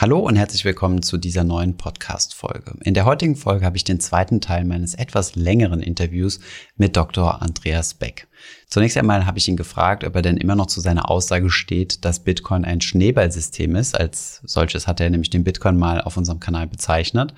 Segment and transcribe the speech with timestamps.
[0.00, 2.76] Hallo und herzlich willkommen zu dieser neuen Podcast-Folge.
[2.84, 6.38] In der heutigen Folge habe ich den zweiten Teil meines etwas längeren Interviews
[6.76, 7.42] mit Dr.
[7.42, 8.28] Andreas Beck.
[8.68, 12.04] Zunächst einmal habe ich ihn gefragt, ob er denn immer noch zu seiner Aussage steht,
[12.04, 13.98] dass Bitcoin ein Schneeballsystem ist.
[13.98, 17.34] Als solches hat er nämlich den Bitcoin mal auf unserem Kanal bezeichnet.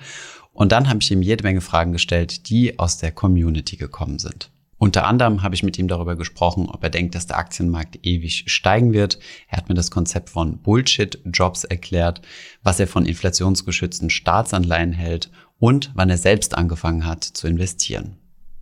[0.53, 4.50] Und dann habe ich ihm jede Menge Fragen gestellt, die aus der Community gekommen sind.
[4.81, 8.45] Unter anderem habe ich mit ihm darüber gesprochen, ob er denkt, dass der Aktienmarkt ewig
[8.47, 9.19] steigen wird.
[9.47, 12.23] Er hat mir das Konzept von Bullshit-Jobs erklärt,
[12.63, 15.29] was er von inflationsgeschützten Staatsanleihen hält
[15.59, 18.17] und wann er selbst angefangen hat zu investieren.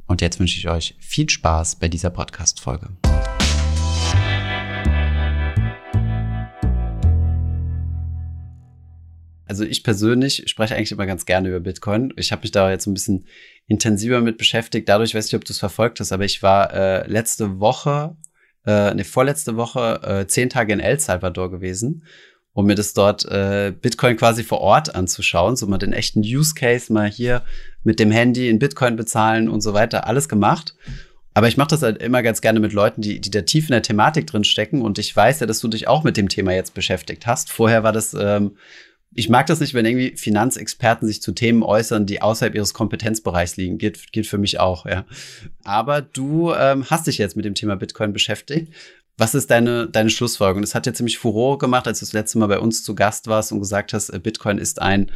[0.08, 2.90] Und jetzt wünsche ich euch viel Spaß bei dieser Podcast-Folge.
[9.46, 12.14] Also ich persönlich spreche eigentlich immer ganz gerne über Bitcoin.
[12.18, 13.26] Ich habe mich da jetzt ein bisschen
[13.70, 14.90] intensiver mit beschäftigt.
[14.90, 18.18] Dadurch weiß ich, ob du es verfolgt hast, aber ich war äh, letzte Woche,
[18.66, 22.04] äh, ne, vorletzte Woche äh, zehn Tage in El Salvador gewesen,
[22.54, 26.56] um mir das dort äh, Bitcoin quasi vor Ort anzuschauen, so mal den echten Use
[26.56, 27.44] Case mal hier
[27.84, 30.76] mit dem Handy in Bitcoin bezahlen und so weiter, alles gemacht.
[31.36, 33.74] Aber ich mache das halt immer ganz gerne mit Leuten, die, die da tief in
[33.74, 34.82] der Thematik drin stecken.
[34.82, 37.52] Und ich weiß ja, dass du dich auch mit dem Thema jetzt beschäftigt hast.
[37.52, 38.58] Vorher war das ähm,
[39.12, 43.58] ich mag das nicht, wenn irgendwie Finanzexperten sich zu Themen äußern, die außerhalb ihres Kompetenzbereichs
[43.58, 43.78] liegen.
[43.78, 45.06] Geht, geht für mich auch, ja.
[45.64, 48.74] Aber du ähm, hast dich jetzt mit dem Thema Bitcoin beschäftigt.
[49.18, 50.62] Was ist deine, deine Schlussfolgerung?
[50.62, 53.28] Das hat ja ziemlich Furore gemacht, als du das letzte Mal bei uns zu Gast
[53.28, 55.12] warst und gesagt hast, äh, Bitcoin ist ein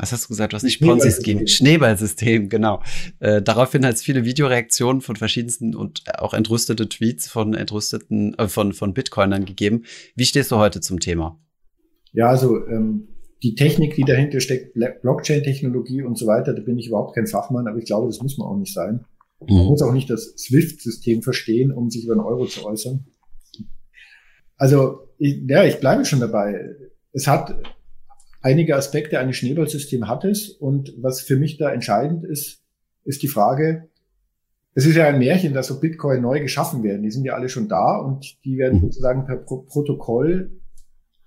[0.00, 0.54] was hast du gesagt?
[0.54, 1.46] Was nicht Ponzi-Scheme?
[1.46, 2.82] Schneeballsystem, genau.
[3.18, 8.48] Äh, daraufhin hat es viele Videoreaktionen von verschiedensten und auch entrüstete Tweets von entrüsteten, äh,
[8.48, 9.84] von, von Bitcoinern gegeben.
[10.16, 11.38] Wie stehst du heute zum Thema?
[12.12, 13.08] Ja, also ähm,
[13.42, 17.66] die Technik, die dahinter steckt, Blockchain-Technologie und so weiter, da bin ich überhaupt kein Fachmann,
[17.66, 19.04] aber ich glaube, das muss man auch nicht sein.
[19.40, 19.56] Mhm.
[19.56, 23.06] Man muss auch nicht das SWIFT-System verstehen, um sich über einen Euro zu äußern.
[24.56, 26.76] Also, ich, ja, ich bleibe schon dabei.
[27.12, 27.56] Es hat
[28.42, 32.62] einige Aspekte eines Schneeballsystems hat es und was für mich da entscheidend ist,
[33.04, 33.88] ist die Frage,
[34.74, 37.02] es ist ja ein Märchen, dass so Bitcoin neu geschaffen werden.
[37.02, 38.82] Die sind ja alle schon da und die werden mhm.
[38.82, 40.59] sozusagen per Pro Protokoll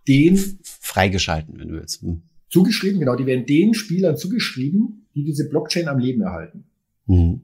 [0.07, 2.01] den freigeschalten, wenn du willst.
[2.01, 2.23] Hm.
[2.49, 6.65] Zugeschrieben, genau, die werden den Spielern zugeschrieben, die diese Blockchain am Leben erhalten.
[7.07, 7.41] Mhm.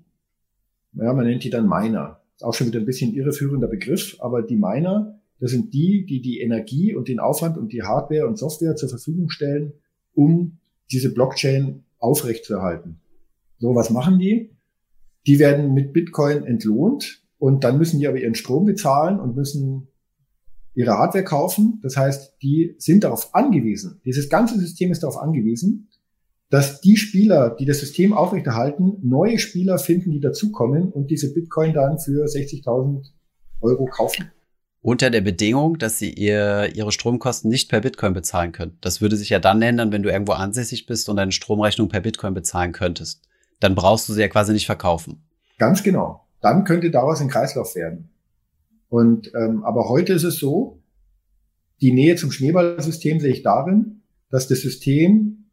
[0.94, 2.22] Ja, man nennt die dann Miner.
[2.36, 6.22] Ist auch schon wieder ein bisschen irreführender Begriff, aber die Miner, das sind die, die
[6.22, 9.74] die Energie und den Aufwand und die Hardware und Software zur Verfügung stellen,
[10.14, 10.60] um
[10.92, 13.00] diese Blockchain aufrechtzuerhalten.
[13.58, 14.52] So, was machen die?
[15.28, 19.89] Die werden mit Bitcoin entlohnt und dann müssen die aber ihren Strom bezahlen und müssen
[20.74, 21.80] ihre Hardware kaufen.
[21.84, 25.90] Das heißt, die sind darauf angewiesen, dieses ganze System ist darauf angewiesen,
[26.50, 31.74] dass die Spieler, die das System aufrechterhalten, neue Spieler finden, die dazukommen und diese Bitcoin
[31.74, 33.06] dann für 60.000
[33.62, 34.32] Euro kaufen.
[34.82, 38.78] Unter der Bedingung, dass sie ihr, ihre Stromkosten nicht per Bitcoin bezahlen können.
[38.82, 42.00] Das würde sich ja dann ändern, wenn du irgendwo ansässig bist und deine Stromrechnung per
[42.00, 43.22] Bitcoin bezahlen könntest.
[43.60, 45.22] Dann brauchst du sie ja quasi nicht verkaufen.
[45.58, 46.26] Ganz genau.
[46.42, 48.10] Dann könnte daraus ein Kreislauf werden.
[48.90, 50.82] Und ähm, aber heute ist es so,
[51.82, 55.46] die Nähe zum Schneeballsystem sehe ich darin, dass das System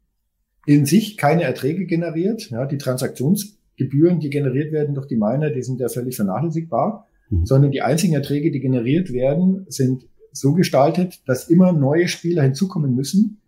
[0.65, 2.49] in sich keine Erträge generiert.
[2.49, 7.45] Ja, die Transaktionsgebühren, die generiert werden durch die Miner, die sind ja völlig vernachlässigbar, mhm.
[7.45, 12.95] sondern die einzigen Erträge, die generiert werden, sind so gestaltet, dass immer neue Spieler hinzukommen
[12.95, 13.41] müssen,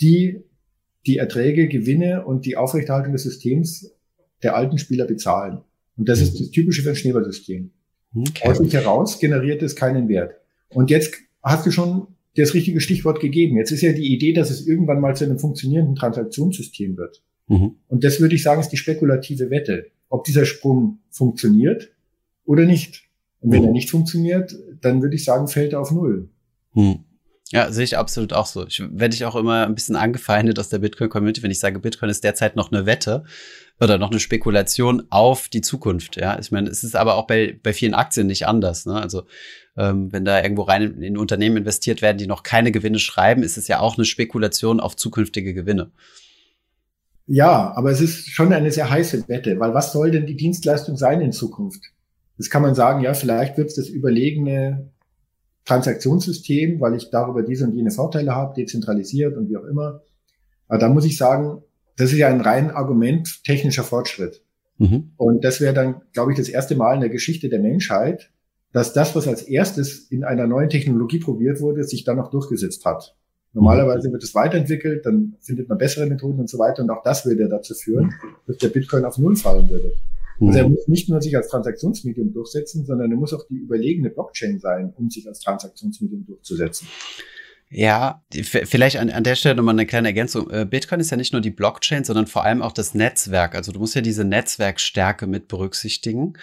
[0.00, 0.42] die
[1.06, 3.92] die Erträge, Gewinne und die Aufrechterhaltung des Systems
[4.42, 5.58] der alten Spieler bezahlen.
[5.96, 6.24] Und das mhm.
[6.24, 7.70] ist das Typische für ein Schneeballsystem.
[8.14, 8.48] Okay.
[8.48, 10.34] Aus sich heraus generiert es keinen Wert.
[10.68, 13.56] Und jetzt hast du schon das richtige Stichwort gegeben.
[13.56, 17.22] Jetzt ist ja die Idee, dass es irgendwann mal zu einem funktionierenden Transaktionssystem wird.
[17.48, 17.76] Mhm.
[17.88, 21.90] Und das würde ich sagen, ist die spekulative Wette, ob dieser Sprung funktioniert
[22.44, 23.04] oder nicht.
[23.40, 23.68] Und wenn mhm.
[23.68, 26.28] er nicht funktioniert, dann würde ich sagen, fällt er auf Null.
[26.74, 27.00] Mhm.
[27.52, 28.66] Ja, sehe ich absolut auch so.
[28.66, 32.08] Ich werde ich auch immer ein bisschen angefeindet aus der Bitcoin-Community, wenn ich sage, Bitcoin
[32.08, 33.24] ist derzeit noch eine Wette
[33.78, 36.16] oder noch eine Spekulation auf die Zukunft.
[36.16, 38.86] Ja, ich meine, es ist aber auch bei, bei vielen Aktien nicht anders.
[38.86, 38.94] Ne?
[38.94, 39.24] Also
[39.76, 43.42] ähm, wenn da irgendwo rein in, in Unternehmen investiert werden, die noch keine Gewinne schreiben,
[43.42, 45.90] ist es ja auch eine Spekulation auf zukünftige Gewinne.
[47.26, 50.96] Ja, aber es ist schon eine sehr heiße Wette, weil was soll denn die Dienstleistung
[50.96, 51.82] sein in Zukunft?
[52.38, 54.90] Das kann man sagen, ja, vielleicht wird es das überlegene
[55.64, 60.02] Transaktionssystem, weil ich darüber diese und jene Vorteile habe, dezentralisiert und wie auch immer.
[60.68, 61.62] Aber da muss ich sagen,
[61.96, 64.42] das ist ja ein rein Argument technischer Fortschritt.
[64.78, 65.12] Mhm.
[65.16, 68.30] Und das wäre dann, glaube ich, das erste Mal in der Geschichte der Menschheit,
[68.72, 72.84] dass das, was als erstes in einer neuen Technologie probiert wurde, sich dann noch durchgesetzt
[72.84, 73.14] hat.
[73.52, 76.82] Normalerweise wird es weiterentwickelt, dann findet man bessere Methoden und so weiter.
[76.82, 78.14] Und auch das würde dazu führen,
[78.46, 79.92] dass der Bitcoin auf Null fallen würde.
[80.48, 80.74] Also er mhm.
[80.74, 84.92] muss nicht nur sich als Transaktionsmedium durchsetzen, sondern er muss auch die überlegene Blockchain sein,
[84.96, 86.88] um sich als Transaktionsmedium durchzusetzen.
[87.74, 90.50] Ja, vielleicht an, an der Stelle nochmal eine kleine Ergänzung.
[90.50, 93.54] Äh, Bitcoin ist ja nicht nur die Blockchain, sondern vor allem auch das Netzwerk.
[93.54, 96.34] Also du musst ja diese Netzwerkstärke mit berücksichtigen.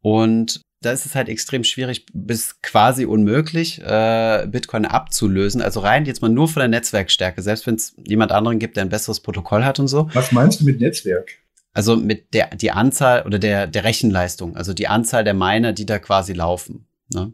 [0.00, 5.62] Und da ist es halt extrem schwierig bis quasi unmöglich, äh, Bitcoin abzulösen.
[5.62, 8.84] Also rein jetzt mal nur von der Netzwerkstärke, selbst wenn es jemand anderen gibt, der
[8.84, 10.08] ein besseres Protokoll hat und so.
[10.14, 11.41] Was meinst du mit Netzwerk?
[11.72, 15.86] Also mit der die Anzahl oder der der Rechenleistung, also die Anzahl der Miner, die
[15.86, 16.86] da quasi laufen.
[17.12, 17.32] Ne?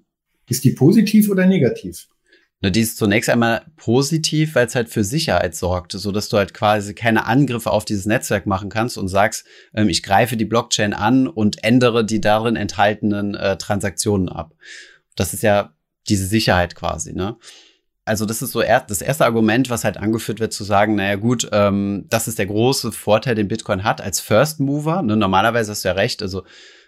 [0.49, 2.09] Ist die positiv oder negativ?
[2.61, 6.39] Ne, die ist zunächst einmal positiv, weil es halt für Sicherheit sorgt, so dass du
[6.39, 10.45] halt quasi keine Angriffe auf dieses Netzwerk machen kannst und sagst, ähm, ich greife die
[10.45, 14.55] Blockchain an und ändere die darin enthaltenen äh, Transaktionen ab.
[15.15, 15.73] Das ist ja
[16.09, 17.37] diese Sicherheit quasi, ne?
[18.09, 21.17] Also das ist so er das erste Argument, was halt angeführt wird, zu sagen, naja
[21.17, 25.03] gut, ähm, das ist der große Vorteil, den Bitcoin hat als First Mover.
[25.03, 25.17] Ne?
[25.17, 26.43] Normalerweise hast du ja recht, also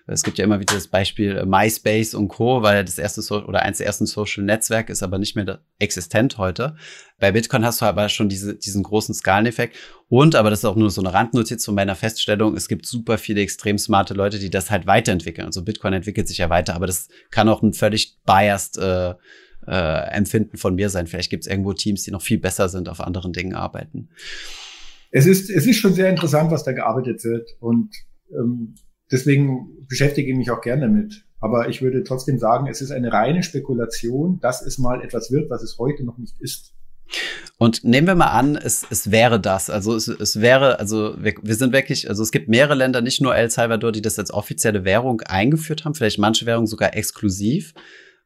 [0.07, 3.45] es gibt ja immer wieder das Beispiel äh, MySpace und Co., weil das erste so
[3.45, 6.75] oder eins der ersten Social Netzwerke ist aber nicht mehr existent heute.
[7.19, 9.77] Bei Bitcoin hast du aber schon diese, diesen großen Skaleneffekt.
[10.09, 13.19] Und, aber das ist auch nur so eine Randnotiz von meiner Feststellung, es gibt super
[13.19, 15.47] viele extrem smarte Leute, die das halt weiterentwickeln.
[15.47, 19.15] Also Bitcoin entwickelt sich ja weiter, aber das kann auch ein völlig biased äh,
[19.67, 21.07] äh, Empfinden von mir sein.
[21.07, 24.09] Vielleicht gibt es irgendwo Teams, die noch viel besser sind, auf anderen Dingen arbeiten.
[25.11, 27.49] Es ist, es ist schon sehr interessant, was da gearbeitet wird.
[27.59, 27.95] Und
[28.33, 28.75] ähm,
[29.11, 31.25] Deswegen beschäftige ich mich auch gerne damit.
[31.41, 35.51] Aber ich würde trotzdem sagen, es ist eine reine Spekulation, dass es mal etwas wird,
[35.51, 36.75] was es heute noch nicht ist.
[37.59, 39.69] Und nehmen wir mal an, es, es wäre das.
[39.69, 43.21] Also es, es wäre, also wir, wir sind wirklich, also es gibt mehrere Länder, nicht
[43.21, 47.75] nur El Salvador, die das als offizielle Währung eingeführt haben, vielleicht manche Währungen sogar exklusiv.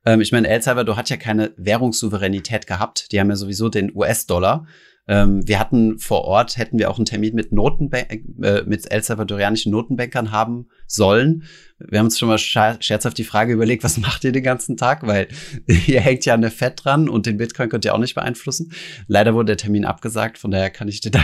[0.04, 3.12] Ähm, ich meine, El Salvador hat ja keine Währungssouveränität gehabt.
[3.12, 4.66] Die haben ja sowieso den US-Dollar.
[5.06, 9.02] Ähm, wir hatten vor Ort, hätten wir auch einen Termin mit Notenbank, äh, mit El
[9.02, 11.44] Salvadorianischen Notenbankern haben sollen.
[11.78, 15.06] Wir haben uns schon mal scherzhaft die Frage überlegt, was macht ihr den ganzen Tag?
[15.06, 15.28] Weil
[15.68, 18.72] hier hängt ja eine Fett dran und den Bitcoin könnt ihr auch nicht beeinflussen.
[19.08, 21.22] Leider wurde der Termin abgesagt, von daher kann ich dir da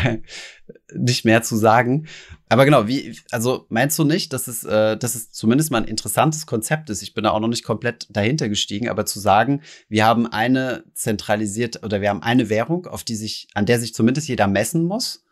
[0.94, 2.06] nicht mehr zu sagen.
[2.48, 5.88] Aber genau, wie, also meinst du nicht, dass es, äh, dass es zumindest mal ein
[5.88, 7.02] interessantes Konzept ist?
[7.02, 10.84] Ich bin da auch noch nicht komplett dahinter gestiegen, aber zu sagen, wir haben eine
[10.94, 14.84] zentralisiert oder wir haben eine Währung, auf die sich, an der sich zumindest jeder messen
[14.84, 15.24] muss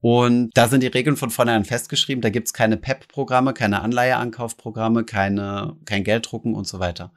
[0.00, 2.22] und da sind die Regeln von vornherein festgeschrieben.
[2.22, 7.12] Da gibt's keine PEP-Programme, keine Anleiheankaufprogramme, keine, kein Gelddrucken und so weiter.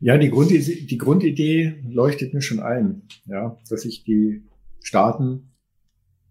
[0.00, 4.44] Ja, die Grundidee, die Grundidee leuchtet mir schon ein, ja, dass sich die
[4.80, 5.52] Staaten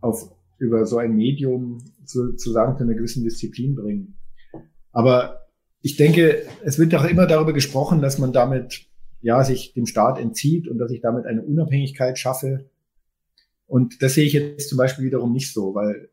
[0.01, 4.17] auf, über so ein Medium zu, zu sagen, zu einer gewissen Disziplin bringen.
[4.91, 5.47] Aber
[5.81, 8.87] ich denke, es wird doch immer darüber gesprochen, dass man damit,
[9.21, 12.69] ja, sich dem Staat entzieht und dass ich damit eine Unabhängigkeit schaffe
[13.67, 16.09] und das sehe ich jetzt zum Beispiel wiederum nicht so, weil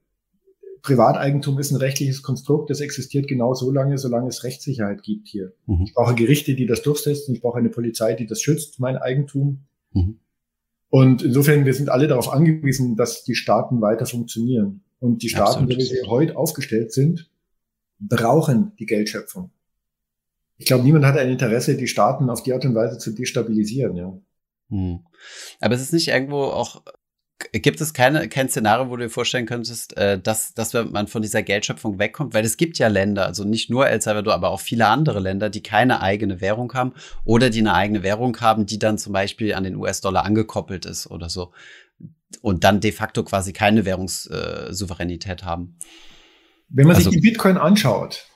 [0.82, 5.54] Privateigentum ist ein rechtliches Konstrukt, das existiert genau so lange, solange es Rechtssicherheit gibt hier.
[5.66, 5.84] Mhm.
[5.86, 9.64] Ich brauche Gerichte, die das durchsetzen, ich brauche eine Polizei, die das schützt, mein Eigentum.
[9.92, 10.18] Mhm.
[10.90, 14.82] Und insofern, wir sind alle darauf angewiesen, dass die Staaten weiter funktionieren.
[15.00, 17.30] Und die Staaten, wie sie heute aufgestellt sind,
[17.98, 19.50] brauchen die Geldschöpfung.
[20.58, 23.96] Ich glaube, niemand hat ein Interesse, die Staaten auf die Art und Weise zu destabilisieren,
[23.96, 24.18] ja.
[24.68, 25.00] Hm.
[25.60, 26.82] Aber es ist nicht irgendwo auch
[27.52, 31.22] Gibt es keine, kein Szenario, wo du dir vorstellen könntest, äh, dass, dass man von
[31.22, 32.34] dieser Geldschöpfung wegkommt?
[32.34, 35.50] Weil es gibt ja Länder, also nicht nur El Salvador, aber auch viele andere Länder,
[35.50, 36.92] die keine eigene Währung haben
[37.24, 41.10] oder die eine eigene Währung haben, die dann zum Beispiel an den US-Dollar angekoppelt ist
[41.10, 41.52] oder so.
[42.40, 45.78] Und dann de facto quasi keine Währungssouveränität äh, haben.
[46.68, 48.26] Wenn man also, sich die Bitcoin anschaut,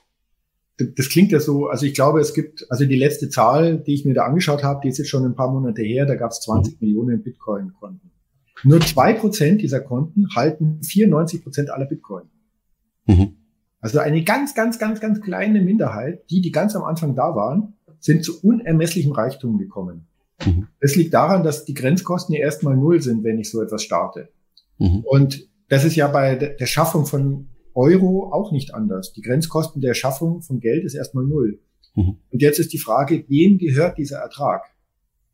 [0.77, 4.05] das klingt ja so, also ich glaube, es gibt, also die letzte Zahl, die ich
[4.05, 6.39] mir da angeschaut habe, die ist jetzt schon ein paar Monate her, da gab es
[6.41, 6.87] 20 mhm.
[6.87, 8.11] Millionen Bitcoin-Konten.
[8.63, 12.25] Nur zwei Prozent dieser Konten halten 94 Prozent aller Bitcoin.
[13.05, 13.35] Mhm.
[13.81, 17.75] Also eine ganz, ganz, ganz, ganz kleine Minderheit, die, die ganz am Anfang da waren,
[17.99, 20.07] sind zu unermesslichem Reichtum gekommen.
[20.45, 20.67] Mhm.
[20.79, 24.29] Das liegt daran, dass die Grenzkosten ja erstmal null sind, wenn ich so etwas starte.
[24.77, 25.03] Mhm.
[25.05, 29.13] Und das ist ja bei der Schaffung von Euro auch nicht anders.
[29.13, 31.59] Die Grenzkosten der Schaffung von Geld ist erstmal null.
[31.95, 32.17] Mhm.
[32.29, 34.63] Und jetzt ist die Frage, wem gehört dieser Ertrag?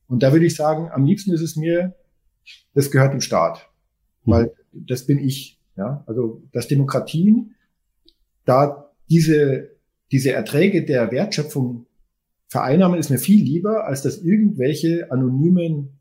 [0.07, 1.95] Und da würde ich sagen, am liebsten ist es mir,
[2.73, 3.69] das gehört dem Staat,
[4.23, 4.31] mhm.
[4.31, 5.59] weil das bin ich.
[5.77, 7.55] Ja, also dass Demokratien
[8.45, 9.75] da diese
[10.11, 11.87] diese Erträge der Wertschöpfung
[12.47, 15.99] vereinnahmen, ist mir viel lieber, als dass irgendwelche anonymen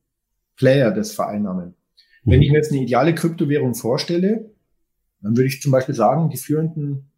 [0.56, 1.74] Player das vereinnahmen.
[2.24, 2.30] Mhm.
[2.30, 4.50] Wenn ich mir jetzt eine ideale Kryptowährung vorstelle,
[5.20, 7.10] dann würde ich zum Beispiel sagen, die führenden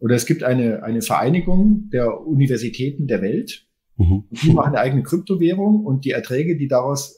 [0.00, 3.66] oder es gibt eine, eine Vereinigung der Universitäten der Welt.
[3.96, 4.24] Mhm.
[4.30, 7.17] Die machen eine eigene Kryptowährung und die Erträge, die daraus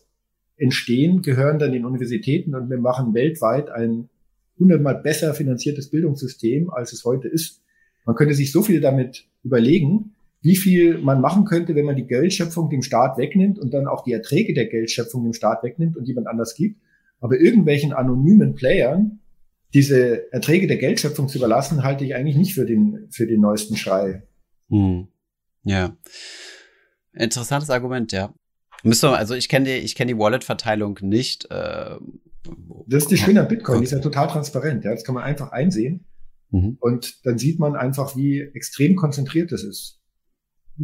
[0.61, 4.09] entstehen, gehören dann den Universitäten und wir machen weltweit ein
[4.59, 7.63] hundertmal besser finanziertes Bildungssystem, als es heute ist.
[8.05, 12.07] Man könnte sich so viel damit überlegen, wie viel man machen könnte, wenn man die
[12.07, 16.07] Geldschöpfung dem Staat wegnimmt und dann auch die Erträge der Geldschöpfung dem Staat wegnimmt und
[16.07, 16.81] jemand anders gibt.
[17.21, 19.21] Aber irgendwelchen anonymen Playern
[19.75, 23.77] diese Erträge der Geldschöpfung zu überlassen, halte ich eigentlich nicht für den, für den neuesten
[23.77, 24.25] Schrei.
[24.69, 25.09] Hm.
[25.63, 25.97] Ja.
[27.13, 28.35] Interessantes Argument, ja.
[28.83, 31.51] Müssen wir, also ich kenne die, ich kenne die Wallet-Verteilung nicht.
[31.51, 31.97] Äh,
[32.87, 34.85] das ist die Schöne an Bitcoin, die ist ja total transparent.
[34.85, 36.07] Ja, das kann man einfach einsehen.
[36.51, 36.79] Mhm.
[36.81, 40.01] Und dann sieht man einfach, wie extrem konzentriert das ist.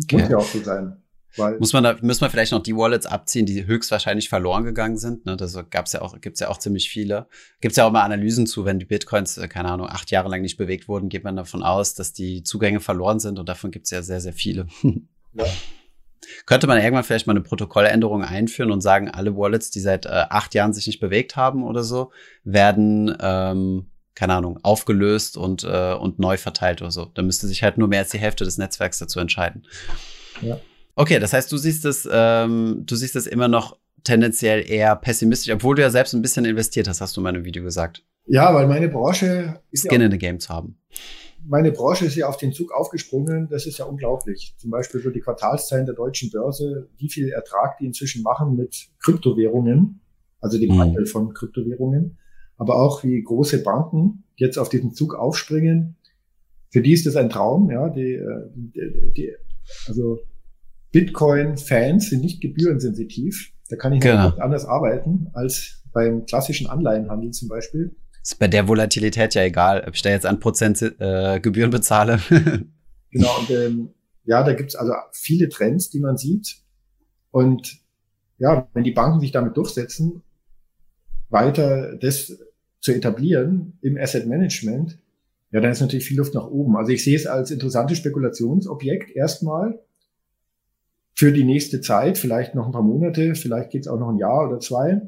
[0.04, 0.20] Okay.
[0.20, 1.02] Muss ja auch so sein.
[1.36, 4.96] Weil muss man da, muss man vielleicht noch die Wallets abziehen, die höchstwahrscheinlich verloren gegangen
[4.96, 5.26] sind.
[5.26, 5.36] Ne?
[5.36, 7.26] Das gab's ja auch, gibt's ja auch ziemlich viele.
[7.60, 10.40] Gibt's ja auch mal Analysen zu, wenn die Bitcoins, äh, keine Ahnung, acht Jahre lang
[10.40, 13.90] nicht bewegt wurden, geht man davon aus, dass die Zugänge verloren sind und davon gibt's
[13.90, 14.66] ja sehr, sehr viele.
[15.34, 15.44] ja.
[16.44, 20.08] Könnte man irgendwann vielleicht mal eine Protokolländerung einführen und sagen, alle Wallets, die seit äh,
[20.08, 22.10] acht Jahren sich nicht bewegt haben oder so,
[22.44, 27.04] werden ähm, keine Ahnung, aufgelöst und, äh, und neu verteilt oder so.
[27.14, 29.66] Da müsste sich halt nur mehr als die Hälfte des Netzwerks dazu entscheiden.
[30.40, 30.58] Ja.
[30.96, 35.52] Okay, das heißt, du siehst es, ähm, du siehst es immer noch tendenziell eher pessimistisch,
[35.52, 38.02] obwohl du ja selbst ein bisschen investiert hast, hast du in meinem Video gesagt.
[38.26, 40.78] Ja, weil meine Branche ist Skin ja in the Game zu haben.
[41.48, 44.54] Meine Branche ist ja auf den Zug aufgesprungen, das ist ja unglaublich.
[44.58, 48.88] Zum Beispiel so die Quartalszahlen der deutschen Börse, wie viel Ertrag die inzwischen machen mit
[49.02, 50.00] Kryptowährungen,
[50.40, 50.78] also dem mhm.
[50.80, 52.18] Handel von Kryptowährungen
[52.56, 55.96] aber auch wie große Banken jetzt auf diesen Zug aufspringen.
[56.70, 59.32] Für die ist das ein Traum, ja, die, äh, die, die
[59.86, 60.20] also
[60.92, 63.52] Bitcoin-Fans sind nicht gebührensensitiv.
[63.68, 64.30] Da kann ich genau.
[64.38, 67.96] anders arbeiten als beim klassischen Anleihenhandel zum Beispiel.
[68.26, 72.18] Ist bei der Volatilität ja egal, ob ich da jetzt an Prozent äh, Gebühren bezahle.
[73.12, 73.90] genau, und ähm,
[74.24, 76.56] ja, da gibt's also viele Trends, die man sieht.
[77.30, 77.78] Und
[78.38, 80.24] ja, wenn die Banken sich damit durchsetzen,
[81.28, 82.36] weiter das
[82.80, 84.98] zu etablieren im Asset Management,
[85.52, 86.76] ja, dann ist natürlich viel Luft nach oben.
[86.76, 89.78] Also ich sehe es als interessantes Spekulationsobjekt erstmal
[91.14, 94.18] für die nächste Zeit, vielleicht noch ein paar Monate, vielleicht geht es auch noch ein
[94.18, 95.00] Jahr oder zwei.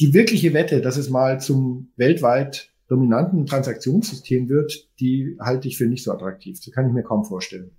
[0.00, 5.86] Die wirkliche Wette, dass es mal zum weltweit dominanten Transaktionssystem wird, die halte ich für
[5.86, 6.58] nicht so attraktiv.
[6.62, 7.70] Das kann ich mir kaum vorstellen.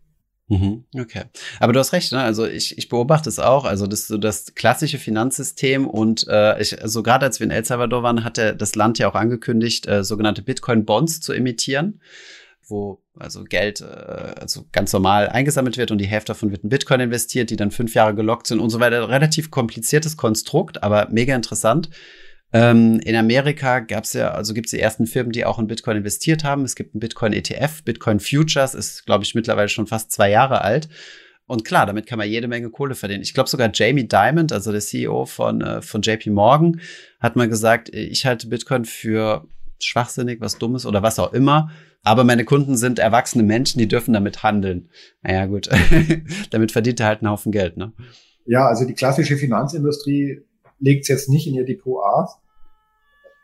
[0.47, 1.23] Mhm, okay.
[1.59, 2.21] Aber du hast recht, ne?
[2.21, 3.65] Also ich, ich beobachte es auch.
[3.65, 7.63] Also das so das klassische Finanzsystem und äh, ich, also gerade als wir in El
[7.63, 12.01] Salvador waren, hat der, das Land ja auch angekündigt, äh, sogenannte Bitcoin-Bonds zu emittieren,
[12.67, 13.85] wo also Geld äh,
[14.39, 17.71] also ganz normal eingesammelt wird und die Hälfte davon wird in Bitcoin investiert, die dann
[17.71, 19.09] fünf Jahre gelockt sind und so weiter.
[19.09, 21.89] Relativ kompliziertes Konstrukt, aber mega interessant.
[22.53, 25.67] Ähm, in Amerika gab es ja, also gibt es die ersten Firmen, die auch in
[25.67, 26.63] Bitcoin investiert haben.
[26.63, 30.87] Es gibt einen Bitcoin-ETF, Bitcoin Futures ist, glaube ich, mittlerweile schon fast zwei Jahre alt.
[31.45, 33.23] Und klar, damit kann man jede Menge Kohle verdienen.
[33.23, 36.79] Ich glaube sogar Jamie Dimon, also der CEO von, äh, von JP Morgan,
[37.19, 39.45] hat mal gesagt, ich halte Bitcoin für
[39.85, 41.69] schwachsinnig, was Dummes oder was auch immer.
[42.03, 44.89] Aber meine Kunden sind erwachsene Menschen, die dürfen damit handeln.
[45.21, 45.69] Naja, gut.
[46.51, 47.93] damit verdient er halt einen Haufen Geld, ne?
[48.45, 50.41] Ja, also die klassische Finanzindustrie
[50.79, 52.31] legt es jetzt nicht in ihr Depot auf,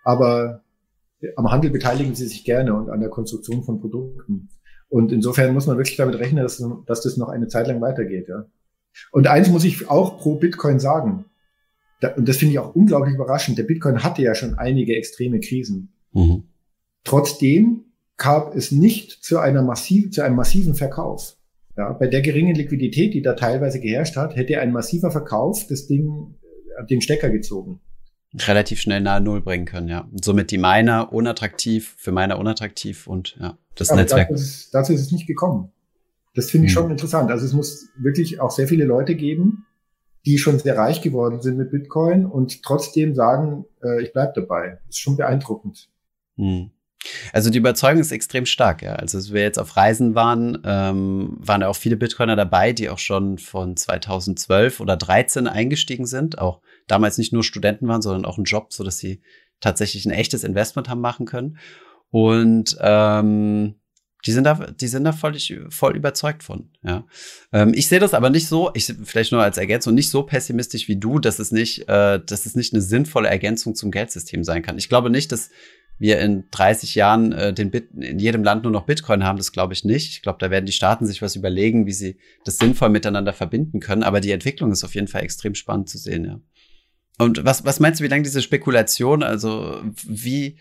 [0.04, 0.62] aber
[1.36, 4.50] am Handel beteiligen sie sich gerne und an der Konstruktion von Produkten.
[4.90, 8.28] Und insofern muss man wirklich damit rechnen, dass, dass das noch eine Zeit lang weitergeht.
[8.28, 8.46] Ja.
[9.12, 11.26] Und eins muss ich auch pro Bitcoin sagen.
[12.02, 13.58] Da, und das finde ich auch unglaublich überraschend.
[13.58, 15.94] Der Bitcoin hatte ja schon einige extreme Krisen.
[16.14, 16.44] Mhm.
[17.04, 17.86] Trotzdem
[18.18, 21.36] kam es nicht zu, einer massiv, zu einem massiven Verkauf.
[21.78, 25.88] Ja, bei der geringen Liquidität, die da teilweise geherrscht hat, hätte ein massiver Verkauf das
[25.88, 26.36] Ding,
[26.78, 27.80] äh, den Stecker gezogen
[28.36, 30.08] relativ schnell nahe Null bringen können, ja.
[30.12, 34.30] Und somit die Miner unattraktiv, für Miner unattraktiv und ja, das ja, Netzwerk.
[34.30, 35.72] Dazu ist, dazu ist es nicht gekommen.
[36.36, 36.80] Das finde ich mhm.
[36.80, 37.32] schon interessant.
[37.32, 39.66] Also es muss wirklich auch sehr viele Leute geben,
[40.26, 44.80] die schon sehr reich geworden sind mit Bitcoin und trotzdem sagen, äh, ich bleib dabei.
[44.86, 45.90] Das ist schon beeindruckend.
[46.40, 46.72] Mhm.
[47.32, 48.94] Also die Überzeugung ist extrem stark, ja.
[48.94, 53.00] Also als wir jetzt auf Reisen waren, ähm, waren auch viele Bitcoiner dabei, die auch
[53.00, 58.38] schon von 2012 oder 13 eingestiegen sind, auch damals nicht nur Studenten waren, sondern auch
[58.38, 59.22] einen Job, so dass sie
[59.62, 61.58] tatsächlich ein echtes Investment haben machen können.
[62.12, 63.76] Und ähm,
[64.26, 65.38] die sind da, die sind da voll,
[65.70, 66.70] voll überzeugt von.
[66.84, 67.06] Ja,
[67.54, 68.72] ähm, ich sehe das aber nicht so.
[68.74, 72.46] Ich vielleicht nur als Ergänzung nicht so pessimistisch wie du, dass es nicht, äh, dass
[72.46, 74.78] es nicht eine sinnvolle Ergänzung zum Geldsystem sein kann.
[74.78, 75.50] Ich glaube nicht, dass
[76.00, 79.52] wir in 30 Jahren äh, den Bit in jedem Land nur noch Bitcoin haben, das
[79.52, 80.14] glaube ich nicht.
[80.14, 83.82] Ich glaube, da werden die Staaten sich was überlegen, wie sie das sinnvoll miteinander verbinden
[83.82, 84.04] können.
[84.04, 86.40] Aber die Entwicklung ist auf jeden Fall extrem spannend zu sehen, ja.
[87.20, 90.56] Und was, was meinst du, wie lange diese Spekulation, also wie,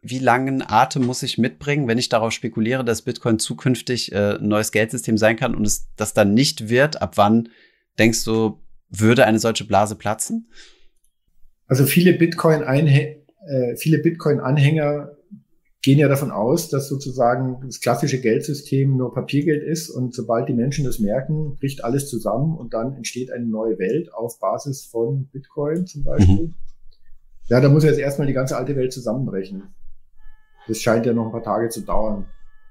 [0.00, 4.48] wie langen Atem muss ich mitbringen, wenn ich darauf spekuliere, dass Bitcoin zukünftig äh, ein
[4.48, 7.02] neues Geldsystem sein kann und es das dann nicht wird?
[7.02, 7.50] Ab wann
[7.98, 10.50] denkst du, würde eine solche Blase platzen?
[11.66, 13.17] Also viele Bitcoin-Anhänger
[13.48, 15.16] äh, viele Bitcoin-Anhänger
[15.82, 20.54] gehen ja davon aus, dass sozusagen das klassische Geldsystem nur Papiergeld ist und sobald die
[20.54, 25.28] Menschen das merken, bricht alles zusammen und dann entsteht eine neue Welt auf Basis von
[25.32, 26.46] Bitcoin zum Beispiel.
[26.46, 26.54] Mhm.
[27.48, 29.74] Ja, da muss jetzt erstmal die ganze alte Welt zusammenbrechen.
[30.66, 32.26] Das scheint ja noch ein paar Tage zu dauern.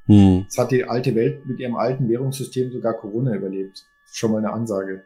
[0.05, 0.41] Mhm.
[0.43, 3.85] Jetzt hat die alte Welt mit ihrem alten Währungssystem sogar Corona überlebt.
[4.11, 5.03] Schon mal eine Ansage.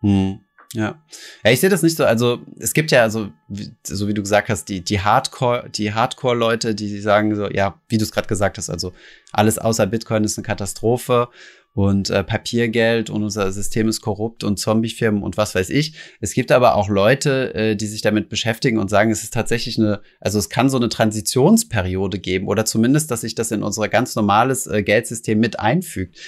[0.00, 0.40] Mhm.
[0.74, 1.00] Ja.
[1.44, 2.04] Ja, ich sehe das nicht so.
[2.04, 5.94] Also, es gibt ja, also, wie, so wie du gesagt hast, die, die Hardcore, die
[5.94, 8.92] Hardcore-Leute, die sagen so, ja, wie du es gerade gesagt hast, also
[9.32, 11.28] alles außer Bitcoin ist eine Katastrophe
[11.74, 15.94] und äh, Papiergeld und unser System ist korrupt und Zombiefirmen und was weiß ich.
[16.20, 19.78] Es gibt aber auch Leute, äh, die sich damit beschäftigen und sagen, es ist tatsächlich
[19.78, 23.88] eine, also es kann so eine Transitionsperiode geben oder zumindest, dass sich das in unser
[23.88, 26.18] ganz normales äh, Geldsystem mit einfügt.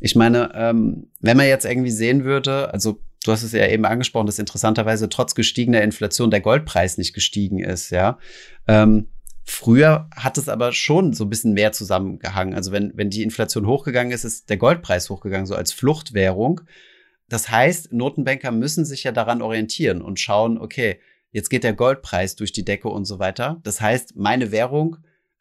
[0.00, 3.84] Ich meine, ähm, wenn man jetzt irgendwie sehen würde, also du hast es ja eben
[3.84, 8.18] angesprochen, dass interessanterweise trotz gestiegener Inflation der Goldpreis nicht gestiegen ist, ja.
[8.66, 9.08] Ähm,
[9.44, 12.54] früher hat es aber schon so ein bisschen mehr zusammengehangen.
[12.54, 16.62] Also wenn, wenn die Inflation hochgegangen ist, ist der Goldpreis hochgegangen, so als Fluchtwährung.
[17.28, 21.00] Das heißt, Notenbanker müssen sich ja daran orientieren und schauen, okay,
[21.30, 23.60] jetzt geht der Goldpreis durch die Decke und so weiter.
[23.62, 24.96] Das heißt, meine Währung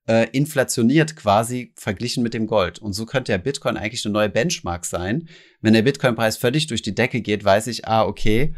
[0.09, 2.79] äh, inflationiert quasi verglichen mit dem Gold.
[2.79, 5.29] Und so könnte der Bitcoin eigentlich eine neue Benchmark sein.
[5.61, 8.55] Wenn der Bitcoin-Preis völlig durch die Decke geht, weiß ich, ah, okay,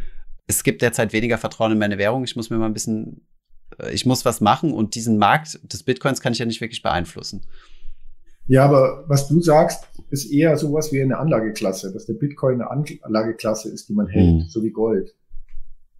[0.47, 2.23] es gibt derzeit weniger Vertrauen in meine Währung.
[2.23, 3.27] Ich muss mir mal ein bisschen,
[3.79, 6.81] äh, ich muss was machen und diesen Markt des Bitcoins kann ich ja nicht wirklich
[6.81, 7.45] beeinflussen.
[8.47, 12.71] Ja, aber was du sagst, ist eher sowas wie eine Anlageklasse, dass der Bitcoin eine
[12.71, 14.45] Anlageklasse ist, die man hält, mhm.
[14.47, 15.13] so wie Gold.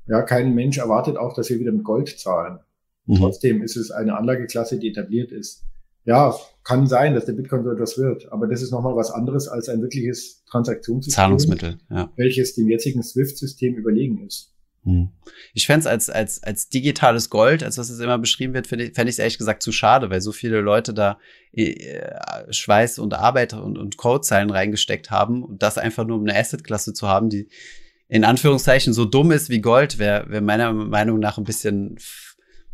[0.07, 2.59] Ja, kein Mensch erwartet auch, dass wir wieder mit Gold zahlen.
[3.05, 3.15] Mhm.
[3.15, 5.63] Trotzdem ist es eine Anlageklasse, die etabliert ist.
[6.03, 9.47] Ja, kann sein, dass der Bitcoin so etwas wird, aber das ist nochmal was anderes
[9.47, 11.15] als ein wirkliches Transaktionssystem.
[11.15, 12.11] Zahlungsmittel, ja.
[12.15, 14.51] Welches dem jetzigen SWIFT-System überlegen ist.
[14.83, 15.09] Mhm.
[15.53, 18.85] Ich fände es als, als, als digitales Gold, als was es immer beschrieben wird, fände
[18.85, 21.19] ich es ehrlich gesagt zu schade, weil so viele Leute da
[21.51, 22.01] äh,
[22.49, 26.93] Schweiß und Arbeit und, und Codezeilen reingesteckt haben und das einfach nur um eine Assetklasse
[26.93, 27.47] zu haben, die
[28.07, 31.97] in Anführungszeichen so dumm ist wie Gold, wäre wär meiner Meinung nach ein bisschen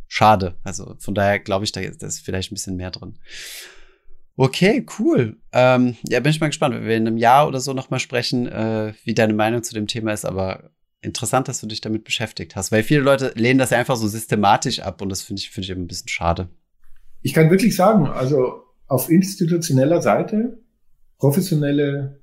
[0.08, 0.56] schade.
[0.64, 3.18] Also von daher glaube ich, da ist, vielleicht ein bisschen mehr drin.
[4.36, 5.38] Okay, cool.
[5.52, 8.48] Ähm, ja, bin ich mal gespannt, wenn wir in einem Jahr oder so nochmal sprechen,
[8.48, 10.26] äh, wie deine Meinung zu dem Thema ist.
[10.26, 13.96] Aber interessant, dass du dich damit beschäftigt hast, weil viele Leute lehnen das ja einfach
[13.96, 16.50] so systematisch ab und das finde ich, finde ich eben ein bisschen schade.
[17.22, 20.60] Ich kann wirklich sagen, also auf institutioneller Seite,
[21.18, 22.22] professionelle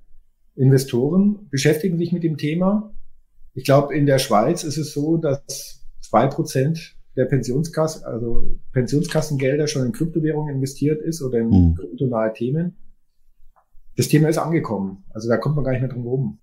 [0.56, 2.94] Investoren beschäftigen sich mit dem Thema.
[3.54, 9.66] Ich glaube, in der Schweiz ist es so, dass zwei Prozent der Pensionskasse, also Pensionskassengelder
[9.66, 11.74] schon in Kryptowährungen investiert ist oder in mhm.
[11.74, 12.76] kryptonahe Themen.
[13.96, 15.04] Das Thema ist angekommen.
[15.10, 16.38] Also da kommt man gar nicht mehr drum herum.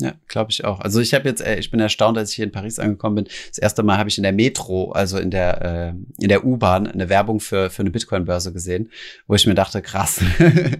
[0.00, 0.80] Ja, glaube ich auch.
[0.80, 3.24] Also ich habe jetzt, äh, ich bin erstaunt, als ich hier in Paris angekommen bin.
[3.48, 6.86] Das erste Mal habe ich in der Metro, also in der äh, in der U-Bahn,
[6.86, 8.90] eine Werbung für für eine Bitcoin-Börse gesehen,
[9.26, 10.20] wo ich mir dachte, krass,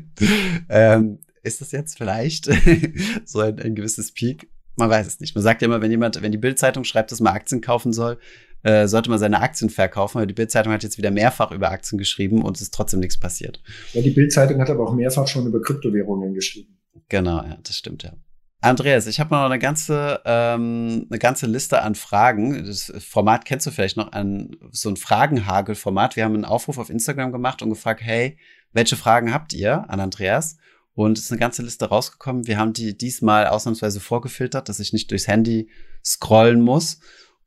[0.69, 2.49] ähm, ist das jetzt vielleicht
[3.25, 4.49] so ein, ein gewisses Peak?
[4.77, 5.35] Man weiß es nicht.
[5.35, 8.19] Man sagt ja immer, wenn jemand, wenn die Bildzeitung schreibt, dass man Aktien kaufen soll,
[8.63, 11.99] äh, sollte man seine Aktien verkaufen, weil die Bildzeitung hat jetzt wieder mehrfach über Aktien
[11.99, 13.63] geschrieben und es ist trotzdem nichts passiert.
[13.93, 16.79] Ja, die Bildzeitung hat aber auch mehrfach schon über Kryptowährungen geschrieben.
[17.09, 18.13] Genau, ja, das stimmt, ja.
[18.61, 22.65] Andreas, ich habe noch eine ganze, ähm, eine ganze Liste an Fragen.
[22.67, 26.17] Das Format kennst du vielleicht noch an so ein Fragenhagel-Format.
[26.17, 28.37] Wir haben einen Aufruf auf Instagram gemacht und gefragt, hey,
[28.73, 30.57] welche Fragen habt ihr an Andreas?
[30.95, 32.49] Und es ist eine ganze Liste rausgekommen.
[32.49, 35.71] Wir haben die diesmal ausnahmsweise vorgefiltert, dass ich nicht durchs Handy
[36.05, 36.99] scrollen muss.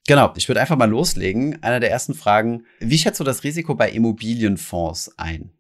[0.08, 1.62] Genau, ich würde einfach mal loslegen.
[1.62, 2.66] Einer der ersten Fragen.
[2.80, 5.52] Wie schätzt du das Risiko bei Immobilienfonds ein?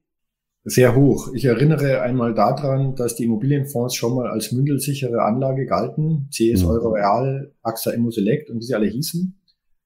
[0.64, 1.30] Sehr hoch.
[1.34, 6.30] Ich erinnere einmal daran, dass die Immobilienfonds schon mal als mündelsichere Anlage galten.
[6.32, 6.70] CS mhm.
[6.70, 9.40] Euro Real, AXA Immo Select und wie sie alle hießen.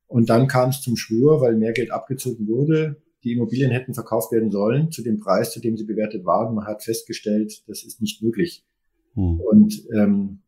[0.07, 4.31] Und dann kam es zum Schwur, weil mehr Geld abgezogen wurde die Immobilien hätten verkauft
[4.31, 6.53] werden sollen zu dem Preis, zu dem sie bewertet waren.
[6.53, 8.63] Man hat festgestellt, das ist nicht möglich.
[9.15, 9.39] Hm.
[9.39, 10.39] Und ähm,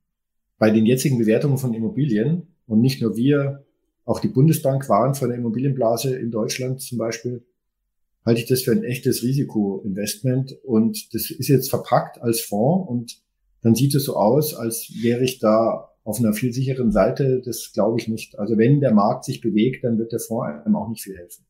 [0.60, 3.66] bei den jetzigen Bewertungen von Immobilien und nicht nur wir,
[4.08, 7.46] auch die Bundesbank waren von der Immobilienblase in Deutschland zum Beispiel,
[8.26, 10.58] halte ich das für ein echtes Risikoinvestment.
[10.64, 13.22] Und das ist jetzt verpackt als Fonds und
[13.62, 17.42] dann sieht es so aus, als wäre ich da auf einer viel sicheren Seite.
[17.44, 18.40] Das glaube ich nicht.
[18.40, 21.46] Also wenn der Markt sich bewegt, dann wird der Fonds einem auch nicht viel helfen.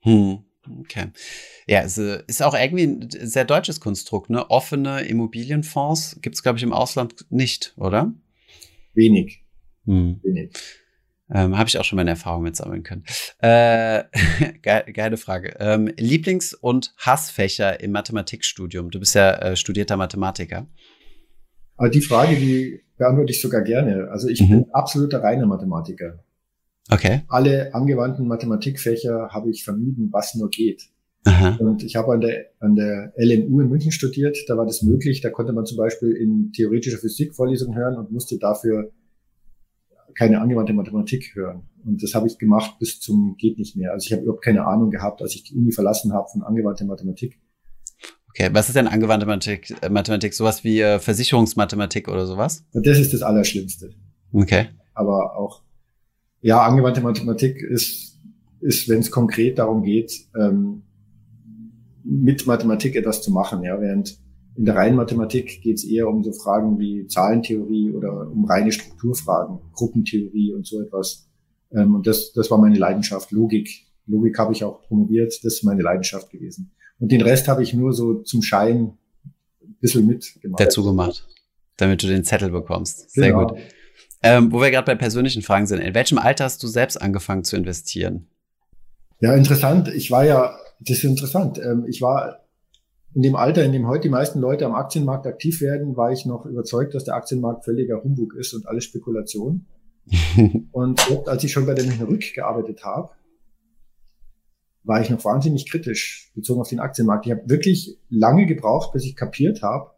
[0.00, 0.38] Hm.
[0.80, 1.12] Okay.
[1.68, 4.50] Ja, es äh, ist auch irgendwie ein sehr deutsches Konstrukt, ne?
[4.50, 8.12] Offene Immobilienfonds gibt es, glaube ich, im Ausland nicht, oder?
[8.94, 9.44] Wenig.
[9.84, 10.18] Hm.
[10.24, 10.50] Wenig.
[11.32, 13.04] Ähm, Habe ich auch schon meine Erfahrung mit sammeln können.
[13.40, 14.04] Äh,
[14.62, 15.56] ge geile Frage.
[15.58, 18.90] Ähm, Lieblings- und Hassfächer im Mathematikstudium.
[18.90, 20.66] Du bist ja äh, studierter Mathematiker.
[21.76, 24.08] Aber die Frage, die beantworte ich sogar gerne.
[24.10, 24.48] Also ich mhm.
[24.48, 26.24] bin absoluter reiner Mathematiker.
[26.90, 27.22] Okay.
[27.28, 30.88] Alle angewandten Mathematikfächer habe ich vermieden, was nur geht.
[31.24, 31.56] Aha.
[31.58, 35.20] Und ich habe an der, an der LMU in München studiert, da war das möglich.
[35.20, 38.92] Da konnte man zum Beispiel in theoretischer Physik Vorlesungen hören und musste dafür
[40.16, 41.68] keine angewandte Mathematik hören.
[41.84, 43.92] Und das habe ich gemacht bis zum geht nicht mehr.
[43.92, 46.84] Also ich habe überhaupt keine Ahnung gehabt, als ich die Uni verlassen habe von angewandter
[46.86, 47.38] Mathematik.
[48.30, 49.74] Okay, was ist denn angewandte Mathematik?
[49.82, 52.64] Äh, Mathematik sowas wie äh, Versicherungsmathematik oder sowas?
[52.72, 53.90] Das ist das Allerschlimmste.
[54.32, 54.68] Okay.
[54.94, 55.62] Aber auch,
[56.40, 58.18] ja, angewandte Mathematik ist,
[58.60, 60.82] ist wenn es konkret darum geht, ähm,
[62.04, 64.18] mit Mathematik etwas zu machen, ja, während
[64.56, 68.72] in der reinen Mathematik geht es eher um so Fragen wie Zahlentheorie oder um reine
[68.72, 71.28] Strukturfragen, Gruppentheorie und so etwas.
[71.72, 73.86] Ähm, und das, das war meine Leidenschaft, Logik.
[74.06, 76.70] Logik habe ich auch promoviert, das ist meine Leidenschaft gewesen.
[76.98, 78.96] Und den Rest habe ich nur so zum Schein
[79.62, 80.60] ein bisschen mitgemacht.
[80.60, 81.26] Dazu gemacht,
[81.76, 83.10] damit du den Zettel bekommst.
[83.10, 83.48] Sehr genau.
[83.48, 83.58] gut.
[84.22, 87.44] Ähm, wo wir gerade bei persönlichen Fragen sind, in welchem Alter hast du selbst angefangen
[87.44, 88.26] zu investieren?
[89.20, 89.88] Ja, interessant.
[89.88, 91.58] Ich war ja das ist interessant.
[91.58, 92.45] Ähm, ich war
[93.16, 96.26] in dem Alter, in dem heute die meisten Leute am Aktienmarkt aktiv werden, war ich
[96.26, 99.64] noch überzeugt, dass der Aktienmarkt völliger Humbug ist und alles Spekulation.
[100.72, 103.08] und als ich schon bei der Münchner Rück gearbeitet habe,
[104.82, 107.24] war ich noch wahnsinnig kritisch bezogen auf den Aktienmarkt.
[107.24, 109.92] Ich habe wirklich lange gebraucht, bis ich kapiert habe,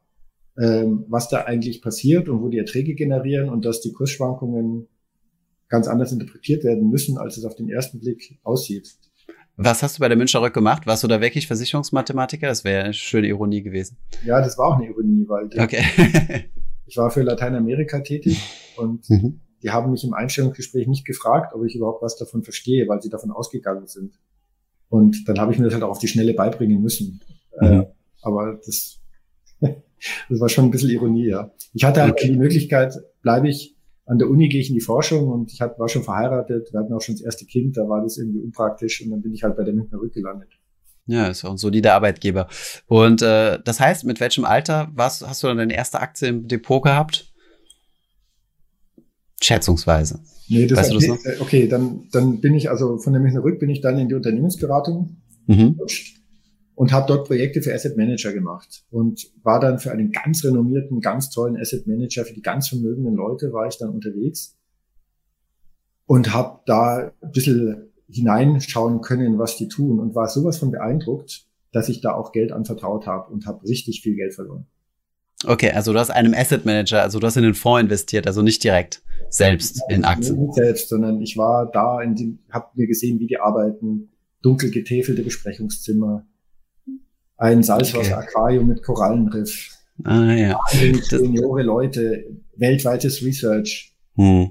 [0.56, 4.86] ähm, was da eigentlich passiert und wo die Erträge generieren und dass die Kursschwankungen
[5.68, 8.96] ganz anders interpretiert werden müssen, als es auf den ersten Blick aussieht.
[9.60, 10.86] Was hast du bei der Münchner Rück gemacht?
[10.86, 12.46] Warst du da wirklich Versicherungsmathematiker?
[12.46, 13.96] Das wäre eine schöne Ironie gewesen.
[14.24, 15.82] Ja, das war auch eine Ironie, weil okay.
[16.86, 18.40] ich war für Lateinamerika tätig
[18.76, 19.40] und mhm.
[19.64, 23.08] die haben mich im Einstellungsgespräch nicht gefragt, ob ich überhaupt was davon verstehe, weil sie
[23.08, 24.14] davon ausgegangen sind.
[24.90, 27.20] Und dann habe ich mir das halt auch auf die Schnelle beibringen müssen.
[27.60, 27.66] Mhm.
[27.66, 27.86] Äh,
[28.22, 29.00] aber das,
[29.60, 31.50] das war schon ein bisschen Ironie, ja.
[31.74, 32.28] Ich hatte halt okay.
[32.28, 33.76] die Möglichkeit, bleibe ich
[34.08, 36.92] an der Uni gehe ich in die Forschung und ich war schon verheiratet, wir hatten
[36.94, 39.56] auch schon das erste Kind, da war das irgendwie unpraktisch und dann bin ich halt
[39.56, 40.48] bei der Münchner Rück gelandet.
[41.06, 42.48] Ja, ist auch ein solider Arbeitgeber.
[42.86, 46.48] Und äh, das heißt, mit welchem Alter was, hast du dann deine erste Aktie im
[46.48, 47.32] Depot gehabt?
[49.40, 50.20] Schätzungsweise.
[50.48, 51.24] Nee, das weißt du das noch?
[51.24, 54.08] Äh, okay, dann, dann bin ich also von der Münchner Rück bin ich dann in
[54.08, 55.16] die Unternehmensberatung
[55.46, 55.78] mhm
[56.78, 61.00] und habe dort Projekte für Asset Manager gemacht und war dann für einen ganz renommierten,
[61.00, 64.56] ganz tollen Asset Manager für die ganz vermögenden Leute war ich dann unterwegs
[66.06, 71.46] und habe da ein bisschen hineinschauen können, was die tun und war sowas von beeindruckt,
[71.72, 74.66] dass ich da auch Geld anvertraut habe und habe richtig viel Geld verloren.
[75.46, 78.42] Okay, also du hast einem Asset Manager, also du hast in den Fonds investiert, also
[78.42, 80.38] nicht direkt selbst ja, in Aktien.
[80.38, 81.98] Nicht selbst, sondern ich war da,
[82.52, 84.10] habe mir gesehen, wie die arbeiten,
[84.42, 86.24] dunkel getäfelte Besprechungszimmer,
[87.38, 88.72] ein Salzwasser-Aquarium okay.
[88.74, 89.70] mit Korallenriff.
[90.04, 90.60] Ah, ja.
[91.02, 92.24] Seniore Leute,
[92.56, 93.94] weltweites Research.
[94.16, 94.50] Hm.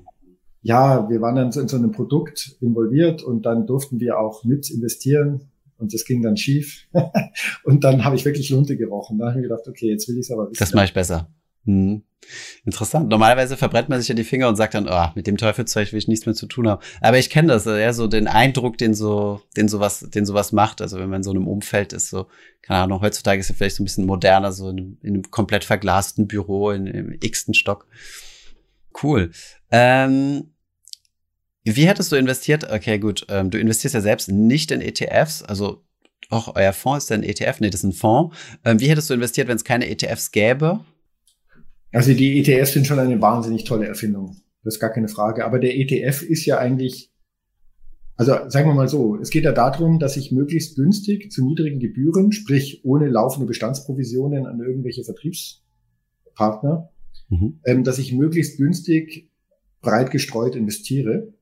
[0.61, 4.69] Ja, wir waren dann in so einem Produkt involviert und dann durften wir auch mit
[4.69, 6.87] investieren und das ging dann schief.
[7.63, 9.17] und dann habe ich wirklich Lunte gerochen.
[9.17, 10.59] Da habe ich mir gedacht, okay, jetzt will ich es aber wissen.
[10.59, 11.29] Das mache ich besser.
[11.67, 12.03] Hm.
[12.65, 13.07] Interessant.
[13.09, 15.99] Normalerweise verbrennt man sich ja die Finger und sagt dann, oh, mit dem Teufelszeug will
[15.99, 16.81] ich nichts mehr zu tun haben.
[16.99, 20.81] Aber ich kenne das, ja, so den Eindruck, den so, den sowas, den sowas macht.
[20.81, 22.27] Also wenn man in so einem Umfeld ist, so,
[22.61, 25.31] keine Ahnung, heutzutage ist es vielleicht so ein bisschen moderner, so in einem, in einem
[25.31, 27.87] komplett verglasten Büro in, im x-ten Stock.
[29.01, 29.31] Cool.
[29.71, 30.53] Ähm,
[31.63, 32.69] wie hättest du investiert?
[32.69, 33.25] Okay, gut.
[33.29, 35.83] Ähm, du investierst ja selbst nicht in ETFs, also
[36.29, 38.35] auch euer Fonds ist ja ein ETF, nee, das ist ein Fonds.
[38.65, 40.81] Ähm, wie hättest du investiert, wenn es keine ETFs gäbe?
[41.91, 44.37] Also die ETFs sind schon eine wahnsinnig tolle Erfindung.
[44.63, 45.45] Das ist gar keine Frage.
[45.45, 47.11] Aber der ETF ist ja eigentlich,
[48.15, 51.79] also sagen wir mal so, es geht ja darum, dass ich möglichst günstig zu niedrigen
[51.79, 56.89] Gebühren, sprich ohne laufende Bestandsprovisionen an irgendwelche Vertriebspartner,
[57.29, 57.59] mhm.
[57.65, 59.29] ähm, dass ich möglichst günstig
[59.81, 61.33] breit gestreut investiere.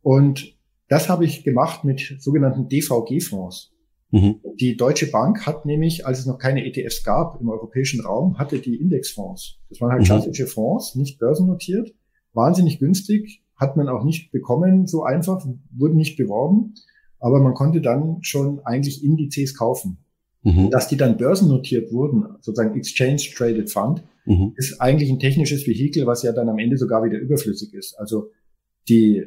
[0.00, 0.56] Und
[0.88, 3.72] das habe ich gemacht mit sogenannten DVG-Fonds.
[4.12, 4.40] Mhm.
[4.60, 8.58] Die Deutsche Bank hat nämlich, als es noch keine ETFs gab im europäischen Raum, hatte
[8.58, 9.58] die Indexfonds.
[9.70, 10.06] Das waren halt mhm.
[10.06, 11.94] klassische Fonds, nicht börsennotiert,
[12.34, 16.74] wahnsinnig günstig, hat man auch nicht bekommen, so einfach, wurden nicht beworben,
[17.20, 19.98] aber man konnte dann schon eigentlich Indizes kaufen.
[20.42, 20.70] Mhm.
[20.70, 24.52] Dass die dann börsennotiert wurden, sozusagen Exchange Traded Fund, mhm.
[24.56, 27.94] ist eigentlich ein technisches Vehikel, was ja dann am Ende sogar wieder überflüssig ist.
[27.98, 28.30] Also
[28.88, 29.24] die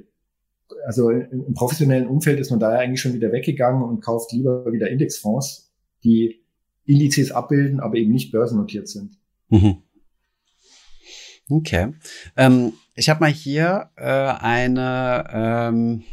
[0.86, 4.72] also im professionellen Umfeld ist man da ja eigentlich schon wieder weggegangen und kauft lieber
[4.72, 5.72] wieder Indexfonds,
[6.04, 6.44] die
[6.86, 9.18] Indizes abbilden, aber eben nicht börsennotiert sind.
[9.50, 9.78] Mhm.
[11.50, 11.94] Okay.
[12.36, 16.04] Ähm, ich habe mal hier äh, eine, ähm,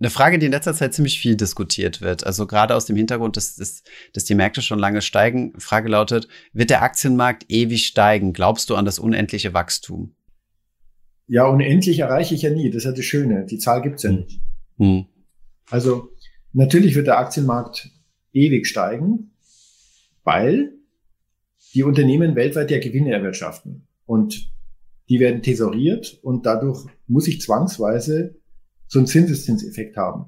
[0.00, 2.24] eine Frage, die in letzter Zeit ziemlich viel diskutiert wird.
[2.24, 3.82] Also gerade aus dem Hintergrund, dass, dass,
[4.14, 5.52] dass die Märkte schon lange steigen.
[5.58, 8.32] Frage lautet, wird der Aktienmarkt ewig steigen?
[8.32, 10.14] Glaubst du an das unendliche Wachstum?
[11.28, 12.70] Ja, unendlich erreiche ich ja nie.
[12.70, 13.44] Das ist ja das Schöne.
[13.44, 14.40] Die Zahl gibt's ja nicht.
[14.78, 15.06] Mhm.
[15.70, 16.08] Also
[16.52, 17.90] natürlich wird der Aktienmarkt
[18.32, 19.30] ewig steigen,
[20.24, 20.72] weil
[21.74, 23.86] die Unternehmen weltweit ja Gewinne erwirtschaften.
[24.06, 24.50] Und
[25.08, 28.36] die werden tesoriert und dadurch muss ich zwangsweise
[28.86, 30.26] so einen Zinseszinseffekt haben.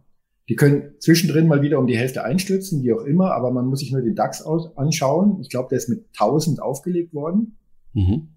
[0.48, 3.80] Die können zwischendrin mal wieder um die Hälfte einstürzen, wie auch immer, aber man muss
[3.80, 5.38] sich nur den DAX anschauen.
[5.40, 7.56] Ich glaube, der ist mit 1000 aufgelegt worden.
[7.92, 8.28] Mhm.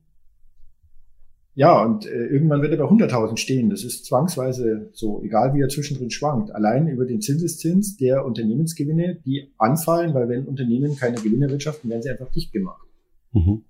[1.55, 3.69] Ja, und äh, irgendwann wird er bei 100.000 stehen.
[3.69, 6.53] Das ist zwangsweise so, egal wie er zwischendrin schwankt.
[6.53, 12.01] Allein über den Zinseszins der Unternehmensgewinne, die anfallen, weil wenn Unternehmen keine Gewinne wirtschaften, werden
[12.01, 12.87] sie einfach dicht gemacht.
[13.33, 13.63] Mhm.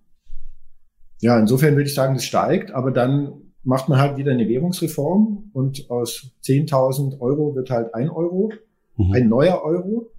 [1.19, 5.49] Ja, insofern würde ich sagen, es steigt, aber dann macht man halt wieder eine Währungsreform
[5.53, 8.51] und aus 10.000 Euro wird halt ein Euro,
[8.97, 9.11] mhm.
[9.13, 10.09] ein neuer Euro.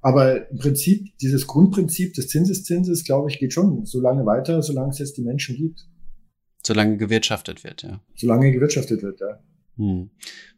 [0.00, 4.90] Aber im Prinzip, dieses Grundprinzip des Zinseszinses, glaube ich, geht schon so lange weiter, solange
[4.90, 5.86] es jetzt die Menschen gibt.
[6.64, 8.00] Solange gewirtschaftet wird, ja.
[8.14, 9.40] Solange gewirtschaftet wird, ja.
[9.76, 10.10] Hm.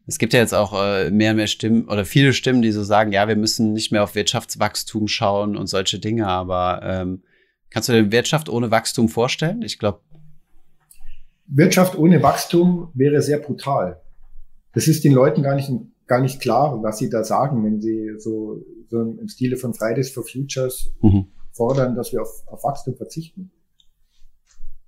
[0.07, 2.83] Es gibt ja jetzt auch äh, mehr und mehr Stimmen oder viele Stimmen, die so
[2.83, 7.23] sagen, ja, wir müssen nicht mehr auf Wirtschaftswachstum schauen und solche Dinge, aber ähm,
[7.69, 9.61] kannst du dir Wirtschaft ohne Wachstum vorstellen?
[9.61, 10.01] Ich glaube.
[11.47, 14.01] Wirtschaft ohne Wachstum wäre sehr brutal.
[14.73, 15.71] Das ist den Leuten gar nicht,
[16.05, 20.11] gar nicht klar, was sie da sagen, wenn sie so, so im Stile von Fridays
[20.11, 21.27] for Futures mhm.
[21.51, 23.51] fordern, dass wir auf, auf Wachstum verzichten.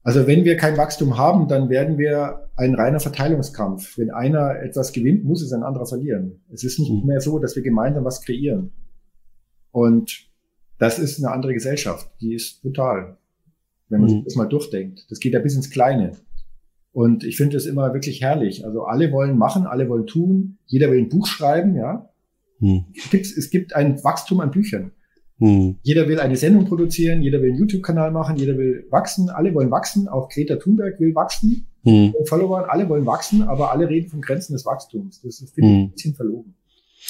[0.07, 3.97] Also wenn wir kein Wachstum haben, dann werden wir ein reiner Verteilungskampf.
[3.97, 6.39] Wenn einer etwas gewinnt, muss es ein anderer verlieren.
[6.49, 7.05] Es ist nicht mhm.
[7.05, 8.71] mehr so, dass wir gemeinsam was kreieren.
[9.71, 10.29] Und
[10.77, 12.09] das ist eine andere Gesellschaft.
[12.21, 13.17] Die ist brutal.
[13.89, 14.13] Wenn man mhm.
[14.13, 15.11] sich das mal durchdenkt.
[15.11, 16.13] Das geht ja bis ins Kleine.
[16.93, 18.63] Und ich finde es immer wirklich herrlich.
[18.63, 20.57] Also alle wollen machen, alle wollen tun.
[20.67, 22.09] Jeder will ein Buch schreiben, ja.
[22.59, 22.85] Mhm.
[22.95, 24.93] Es, gibt, es gibt ein Wachstum an Büchern.
[25.39, 25.77] Hm.
[25.83, 29.69] Jeder will eine Sendung produzieren, jeder will einen YouTube-Kanal machen, jeder will wachsen, alle wollen
[29.69, 32.13] wachsen, auch Greta Thunberg will wachsen, hm.
[32.25, 35.21] Followern, alle wollen wachsen, aber alle reden von Grenzen des Wachstums.
[35.21, 35.83] Das ist, finde ich, hm.
[35.83, 36.55] ein bisschen verlogen.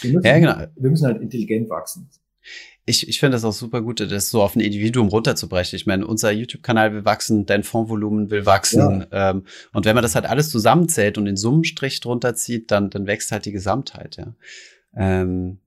[0.01, 0.71] Wir müssen, ja, genau.
[0.75, 2.09] wir müssen halt intelligent wachsen.
[2.85, 5.75] Ich, ich finde das auch super gut, das so auf ein Individuum runterzubrechen.
[5.75, 9.05] Ich meine, unser YouTube-Kanal will wachsen, dein Fondsvolumen will wachsen.
[9.11, 9.31] Ja.
[9.31, 13.07] Ähm, und wenn man das halt alles zusammenzählt und den Summenstrich drunter zieht, dann, dann
[13.07, 14.33] wächst halt die Gesamtheit, ja.
[14.95, 15.59] Ähm,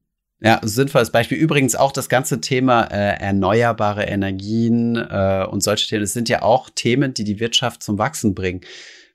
[0.42, 1.38] ja, sinnvolles Beispiel.
[1.38, 6.02] Übrigens auch das ganze Thema äh, erneuerbare Energien äh, und solche Themen.
[6.02, 8.62] Das sind ja auch Themen, die die Wirtschaft zum Wachsen bringen.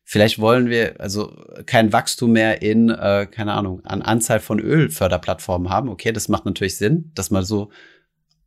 [0.03, 1.35] Vielleicht wollen wir also
[1.65, 5.89] kein Wachstum mehr in, äh, keine Ahnung, an Anzahl von Ölförderplattformen haben.
[5.89, 7.71] Okay, das macht natürlich Sinn, dass man so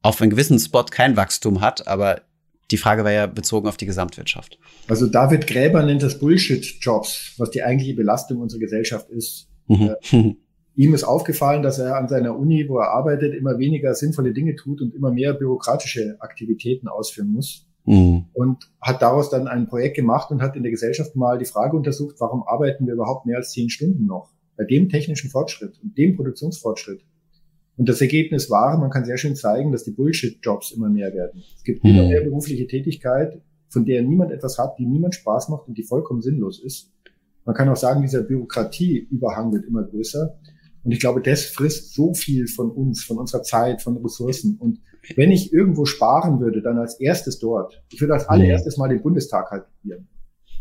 [0.00, 2.22] auf einen gewissen Spot kein Wachstum hat, aber
[2.70, 4.58] die Frage war ja bezogen auf die Gesamtwirtschaft.
[4.86, 9.48] Also David Gräber nennt das Bullshit-Jobs, was die eigentliche Belastung unserer Gesellschaft ist.
[9.66, 10.36] Mhm.
[10.78, 14.54] Ihm ist aufgefallen, dass er an seiner Uni, wo er arbeitet, immer weniger sinnvolle Dinge
[14.54, 17.66] tut und immer mehr bürokratische Aktivitäten ausführen muss.
[17.84, 18.26] Mhm.
[18.32, 21.76] Und hat daraus dann ein Projekt gemacht und hat in der Gesellschaft mal die Frage
[21.76, 24.30] untersucht, warum arbeiten wir überhaupt mehr als zehn Stunden noch?
[24.56, 27.00] Bei dem technischen Fortschritt und dem Produktionsfortschritt.
[27.76, 31.42] Und das Ergebnis war, man kann sehr schön zeigen, dass die Bullshit-Jobs immer mehr werden.
[31.56, 31.90] Es gibt mhm.
[31.90, 35.82] immer mehr berufliche Tätigkeit, von der niemand etwas hat, die niemand Spaß macht und die
[35.82, 36.92] vollkommen sinnlos ist.
[37.44, 40.38] Man kann auch sagen, dieser Bürokratieüberhang wird immer größer.
[40.84, 44.56] Und ich glaube, das frisst so viel von uns, von unserer Zeit, von Ressourcen.
[44.58, 44.80] Und
[45.16, 47.82] wenn ich irgendwo sparen würde, dann als erstes dort.
[47.90, 48.30] Ich würde als mhm.
[48.30, 50.08] allererstes mal den Bundestag halbieren.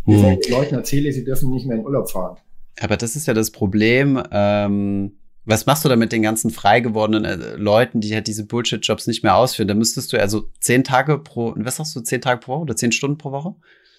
[0.06, 0.38] Bevor mhm.
[0.40, 2.38] ich den Leuten erzähle, sie dürfen nicht mehr in Urlaub fahren.
[2.80, 4.22] Aber das ist ja das Problem.
[4.32, 5.14] Ähm,
[5.46, 9.08] was machst du da mit den ganzen frei gewordenen äh, Leuten, die halt diese Bullshit-Jobs
[9.08, 9.68] nicht mehr ausführen?
[9.68, 12.76] Da müsstest du also zehn Tage pro, was sagst du, zehn Tage pro Woche oder
[12.76, 13.56] zehn Stunden pro Woche?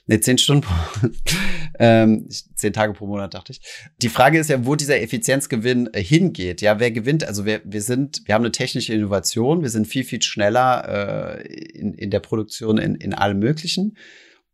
[0.08, 0.74] Ne, zehn Stunden pro,
[1.78, 3.60] ähm, zehn Tage pro Monat, dachte ich.
[4.00, 6.62] Die Frage ist ja, wo dieser Effizienzgewinn äh, hingeht.
[6.62, 7.24] Ja, wer gewinnt?
[7.24, 11.46] Also wir, wir sind, wir haben eine technische Innovation, wir sind viel, viel schneller äh,
[11.46, 13.98] in, in der Produktion in, in allem Möglichen,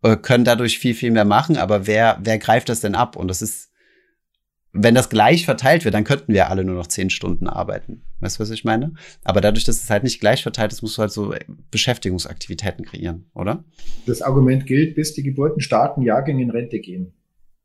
[0.02, 3.14] äh, können dadurch viel, viel mehr machen, aber wer, wer greift das denn ab?
[3.14, 3.70] Und das ist
[4.76, 8.02] wenn das gleich verteilt wird, dann könnten wir alle nur noch zehn Stunden arbeiten.
[8.18, 8.92] Weißt du, was ich meine?
[9.22, 11.32] Aber dadurch, dass es halt nicht gleich verteilt ist, musst du halt so
[11.70, 13.64] Beschäftigungsaktivitäten kreieren, oder?
[14.04, 17.12] Das Argument gilt, bis die Geburten starten, Jahrgänge in Rente gehen.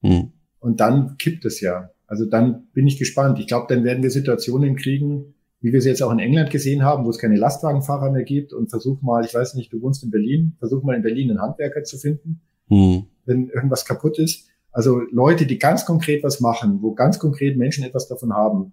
[0.01, 0.31] Hm.
[0.59, 1.89] Und dann kippt es ja.
[2.05, 3.39] Also dann bin ich gespannt.
[3.39, 6.83] Ich glaube, dann werden wir Situationen kriegen, wie wir sie jetzt auch in England gesehen
[6.83, 10.03] haben, wo es keine Lastwagenfahrer mehr gibt und versuch mal, ich weiß nicht, du wohnst
[10.03, 13.07] in Berlin, versuch mal in Berlin einen Handwerker zu finden, hm.
[13.25, 14.47] wenn irgendwas kaputt ist
[14.79, 18.71] also Leute, die ganz konkret was machen, wo ganz konkret Menschen etwas davon haben.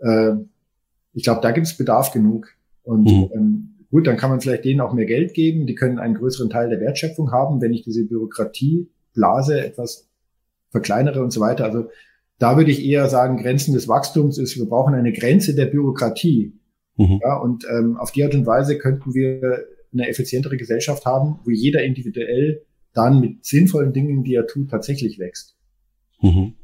[0.00, 0.32] Äh,
[1.14, 2.48] ich glaube, da gibt es Bedarf genug.
[2.82, 3.30] Und mhm.
[3.32, 5.68] ähm, gut, dann kann man vielleicht denen auch mehr Geld geben.
[5.68, 10.08] Die können einen größeren Teil der Wertschöpfung haben, wenn ich diese Bürokratieblase etwas
[10.70, 11.66] verkleinere und so weiter.
[11.66, 11.88] Also
[12.40, 16.52] da würde ich eher sagen, Grenzen des Wachstums ist, wir brauchen eine Grenze der Bürokratie.
[16.96, 17.20] Mhm.
[17.22, 21.50] Ja, und ähm, auf die Art und Weise könnten wir eine effizientere Gesellschaft haben, wo
[21.50, 22.62] jeder individuell
[22.94, 25.56] dann mit sinnvollen Dingen, die er tut, tatsächlich wächst.
[26.20, 26.54] Mhm.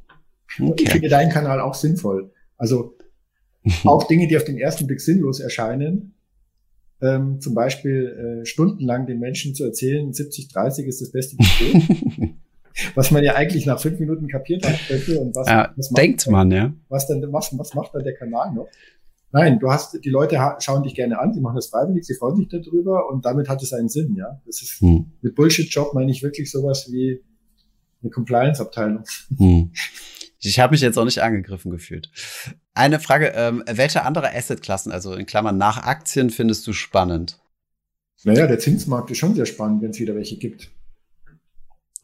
[0.61, 0.85] Okay.
[0.85, 2.33] Ich finde deinen Kanal auch sinnvoll.
[2.57, 2.97] Also
[3.85, 6.15] auch Dinge, die auf den ersten Blick sinnlos erscheinen,
[7.01, 12.35] ähm, zum Beispiel äh, stundenlang den Menschen zu erzählen, 70-30 ist das beste Gebot.
[12.95, 16.51] was man ja eigentlich nach fünf Minuten kapiert hat und was, ja, was denkt man,
[16.51, 16.73] ja.
[16.89, 18.69] Was dann, was, was macht dann der Kanal noch?
[19.35, 22.37] Nein, du hast, die Leute schauen dich gerne an, die machen das freiwillig, sie freuen
[22.37, 24.41] sich darüber und damit hat es einen Sinn, ja.
[24.47, 25.11] Das ist, hm.
[25.23, 27.21] mit Bullshit-Job meine ich wirklich sowas wie
[28.01, 29.05] eine Compliance-Abteilung.
[29.37, 29.73] Hm.
[30.47, 32.11] Ich habe mich jetzt auch nicht angegriffen gefühlt.
[32.75, 37.41] Eine Frage, ähm, welche andere Assetklassen, also in Klammern nach Aktien, findest du spannend?
[38.25, 40.71] Naja, der Zinsmarkt ist schon sehr spannend, wenn es wieder welche gibt.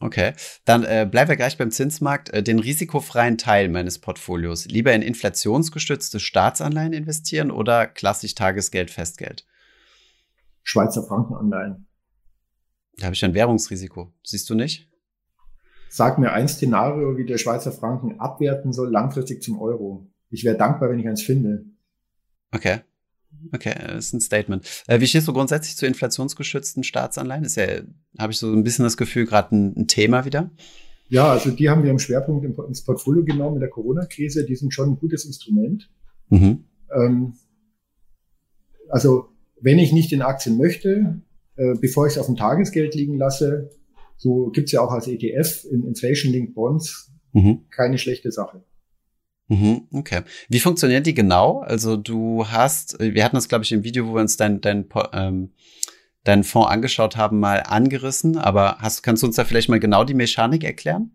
[0.01, 0.33] Okay,
[0.65, 2.29] dann äh, bleiben wir gleich beim Zinsmarkt.
[2.31, 9.45] Äh, den risikofreien Teil meines Portfolios lieber in inflationsgestützte Staatsanleihen investieren oder klassisch Tagesgeld, Festgeld?
[10.63, 11.87] Schweizer Frankenanleihen.
[12.97, 14.11] Da habe ich ein Währungsrisiko.
[14.23, 14.89] Siehst du nicht?
[15.89, 20.07] Sag mir ein Szenario, wie der Schweizer Franken abwerten soll, langfristig zum Euro.
[20.29, 21.65] Ich wäre dankbar, wenn ich eins finde.
[22.51, 22.81] Okay.
[23.53, 24.65] Okay, das ist ein Statement.
[24.87, 27.43] Äh, wie stehst du grundsätzlich zu inflationsgeschützten Staatsanleihen?
[27.43, 27.81] Ist ja,
[28.17, 30.51] habe ich so ein bisschen das Gefühl, gerade ein, ein, Thema wieder.
[31.09, 34.45] Ja, also die haben wir im Schwerpunkt ins Portfolio genommen in der Corona-Krise.
[34.45, 35.89] Die sind schon ein gutes Instrument.
[36.29, 36.65] Mhm.
[36.95, 37.33] Ähm,
[38.89, 41.21] also wenn ich nicht in Aktien möchte,
[41.55, 43.69] äh, bevor ich es auf dem Tagesgeld liegen lasse,
[44.17, 47.65] so gibt's ja auch als ETF in Inflation-Linked Bonds mhm.
[47.69, 48.63] keine schlechte Sache.
[49.51, 50.21] Mhm, okay.
[50.47, 51.59] Wie funktioniert die genau?
[51.59, 54.85] Also du hast, wir hatten das, glaube ich, im Video, wo wir uns dein, dein,
[55.11, 55.49] ähm,
[56.23, 60.05] deinen Fonds angeschaut haben, mal angerissen, aber hast, kannst du uns da vielleicht mal genau
[60.05, 61.11] die Mechanik erklären?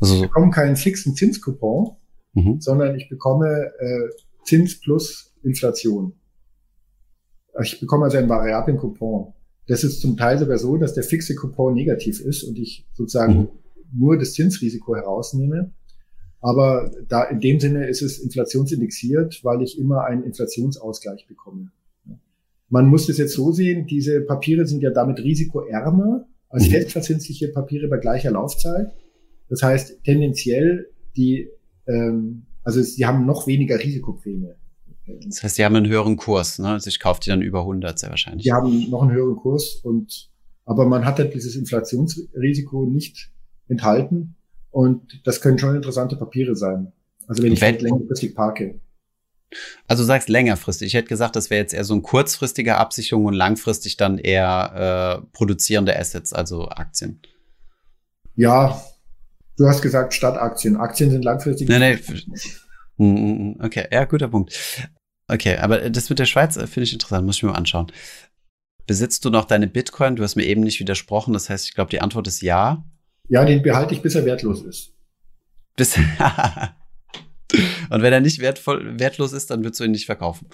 [0.00, 1.96] Also, ich bekomme keinen fixen Zinscoupon,
[2.34, 2.60] mhm.
[2.60, 4.10] sondern ich bekomme äh,
[4.44, 6.12] Zins plus Inflation.
[7.60, 9.32] Ich bekomme also einen variablen Coupon.
[9.66, 13.38] Das ist zum Teil sogar so, dass der fixe Coupon negativ ist und ich sozusagen
[13.38, 13.48] mhm.
[13.92, 15.72] nur das Zinsrisiko herausnehme.
[16.40, 21.70] Aber da in dem Sinne ist es inflationsindexiert, weil ich immer einen Inflationsausgleich bekomme.
[22.68, 26.72] Man muss das jetzt so sehen, diese Papiere sind ja damit risikoärmer als mhm.
[26.72, 28.92] festverzinsliche Papiere bei gleicher Laufzeit.
[29.48, 31.48] Das heißt, tendenziell die,
[31.86, 34.54] ähm, also sie haben noch weniger Risikoprämie.
[35.26, 36.70] Das heißt, die haben einen höheren Kurs, ne?
[36.70, 38.44] Also ich kaufe die dann über 100 sehr wahrscheinlich.
[38.44, 40.30] Die haben noch einen höheren Kurs und,
[40.64, 43.30] aber man hat halt dieses Inflationsrisiko nicht
[43.68, 44.35] enthalten.
[44.76, 46.92] Und das können schon interessante Papiere sein.
[47.26, 48.78] Also wenn ich halt längerfristig parke.
[49.86, 50.88] Also du sagst längerfristig.
[50.88, 55.22] Ich hätte gesagt, das wäre jetzt eher so eine kurzfristige Absicherung und langfristig dann eher
[55.22, 57.22] äh, produzierende Assets, also Aktien.
[58.34, 58.78] Ja,
[59.56, 60.76] du hast gesagt Stadtaktien.
[60.76, 61.70] Aktien sind langfristig.
[61.70, 61.96] Nee, nee.
[62.98, 63.56] Hm, hm, hm.
[63.62, 64.52] Okay, ja, guter Punkt.
[65.26, 67.90] Okay, aber das mit der Schweiz äh, finde ich interessant, muss ich mir mal anschauen.
[68.86, 70.16] Besitzt du noch deine Bitcoin?
[70.16, 72.84] Du hast mir eben nicht widersprochen, das heißt, ich glaube, die Antwort ist ja.
[73.28, 74.92] Ja, den behalte ich, bis er wertlos ist.
[75.76, 75.96] Bis
[77.90, 80.48] Und wenn er nicht wertvoll, wertlos ist, dann würdest du ihn nicht verkaufen.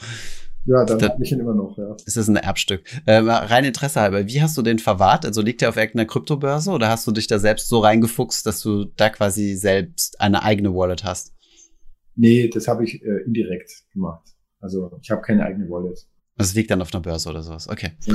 [0.64, 1.96] Ja, dann habe ich ihn immer noch, ja.
[2.06, 2.84] Ist das ein Erbstück?
[3.06, 5.26] Ähm, rein Interesse halber, wie hast du den verwahrt?
[5.26, 8.60] Also liegt er auf irgendeiner Kryptobörse oder hast du dich da selbst so reingefuchst, dass
[8.60, 11.34] du da quasi selbst eine eigene Wallet hast?
[12.14, 14.28] Nee, das habe ich äh, indirekt gemacht.
[14.60, 16.06] Also ich habe keine eigene Wallet.
[16.36, 17.68] Es liegt dann auf einer Börse oder sowas.
[17.68, 17.92] Okay.
[18.06, 18.14] Ja.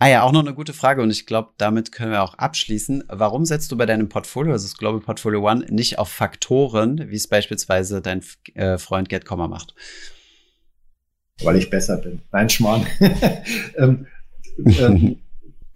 [0.00, 3.04] Ah ja, auch noch eine gute Frage und ich glaube, damit können wir auch abschließen.
[3.08, 7.16] Warum setzt du bei deinem Portfolio, also das Global Portfolio One, nicht auf Faktoren, wie
[7.16, 8.22] es beispielsweise dein
[8.54, 9.74] äh, Freund Gerd Kommer macht?
[11.42, 12.20] Weil ich besser bin.
[12.32, 12.86] Nein, Schmarrn.
[13.76, 14.06] ähm,
[14.64, 15.16] ähm,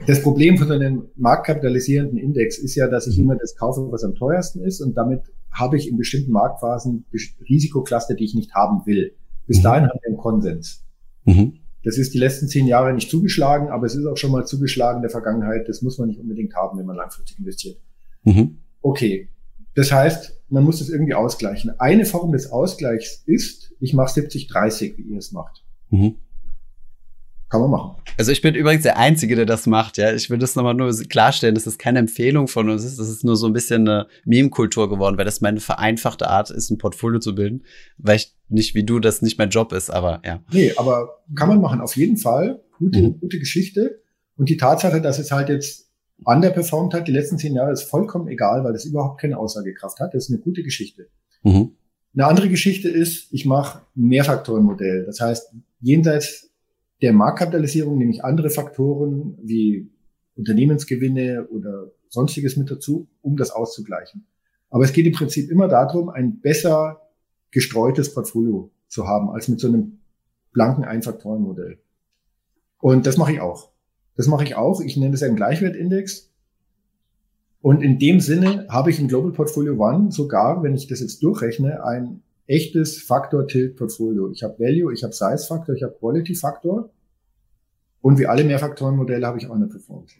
[0.06, 4.04] das Problem von so einem marktkapitalisierenden Index ist ja, dass ich immer das kaufe, was
[4.04, 7.06] am teuersten ist und damit habe ich in bestimmten Marktphasen
[7.48, 9.14] Risikocluster, die ich nicht haben will.
[9.46, 9.62] Bis mhm.
[9.62, 10.84] dahin haben wir einen Konsens.
[11.24, 11.58] Mhm.
[11.84, 14.98] Das ist die letzten zehn Jahre nicht zugeschlagen, aber es ist auch schon mal zugeschlagen
[14.98, 15.68] in der Vergangenheit.
[15.68, 17.78] Das muss man nicht unbedingt haben, wenn man langfristig investiert.
[18.24, 18.58] Mhm.
[18.80, 19.28] Okay.
[19.74, 21.78] Das heißt, man muss das irgendwie ausgleichen.
[21.80, 25.64] Eine Form des Ausgleichs ist, ich mache 70-30, wie ihr es macht.
[25.90, 26.16] Mhm.
[27.52, 27.96] Kann man machen.
[28.16, 30.14] Also ich bin übrigens der Einzige, der das macht, ja.
[30.14, 33.36] Ich will das nochmal nur klarstellen, das ist keine Empfehlung von uns, das ist nur
[33.36, 37.34] so ein bisschen eine Meme-Kultur geworden, weil das meine vereinfachte Art ist, ein Portfolio zu
[37.34, 37.64] bilden,
[37.98, 40.42] weil ich nicht wie du das nicht mein Job ist, aber ja.
[40.50, 42.62] Nee, aber kann man machen, auf jeden Fall.
[42.78, 43.20] Gute, mhm.
[43.20, 44.00] gute Geschichte.
[44.38, 45.90] Und die Tatsache, dass es halt jetzt
[46.24, 50.14] underperformed hat, die letzten zehn Jahre, ist vollkommen egal, weil das überhaupt keine Aussagekraft hat.
[50.14, 51.08] Das ist eine gute Geschichte.
[51.42, 51.72] Mhm.
[52.14, 55.04] Eine andere Geschichte ist, ich mache ein Mehrfaktorenmodell.
[55.04, 56.51] Das heißt, jenseits
[57.02, 59.90] der Marktkapitalisierung nehme ich andere Faktoren wie
[60.36, 64.26] Unternehmensgewinne oder sonstiges mit dazu, um das auszugleichen.
[64.70, 67.02] Aber es geht im Prinzip immer darum, ein besser
[67.50, 69.98] gestreutes Portfolio zu haben, als mit so einem
[70.52, 71.78] blanken Einfaktorenmodell.
[72.78, 73.70] Und das mache ich auch.
[74.16, 74.80] Das mache ich auch.
[74.80, 76.30] Ich nenne das einen Gleichwertindex.
[77.60, 81.22] Und in dem Sinne habe ich im Global Portfolio One sogar, wenn ich das jetzt
[81.22, 84.30] durchrechne, ein echtes Faktor-Tilt-Portfolio.
[84.30, 86.90] Ich habe Value, ich habe Size-Faktor, ich habe Quality-Faktor.
[88.00, 90.16] Und wie alle Mehrfaktorenmodelle habe ich auch eine Performance.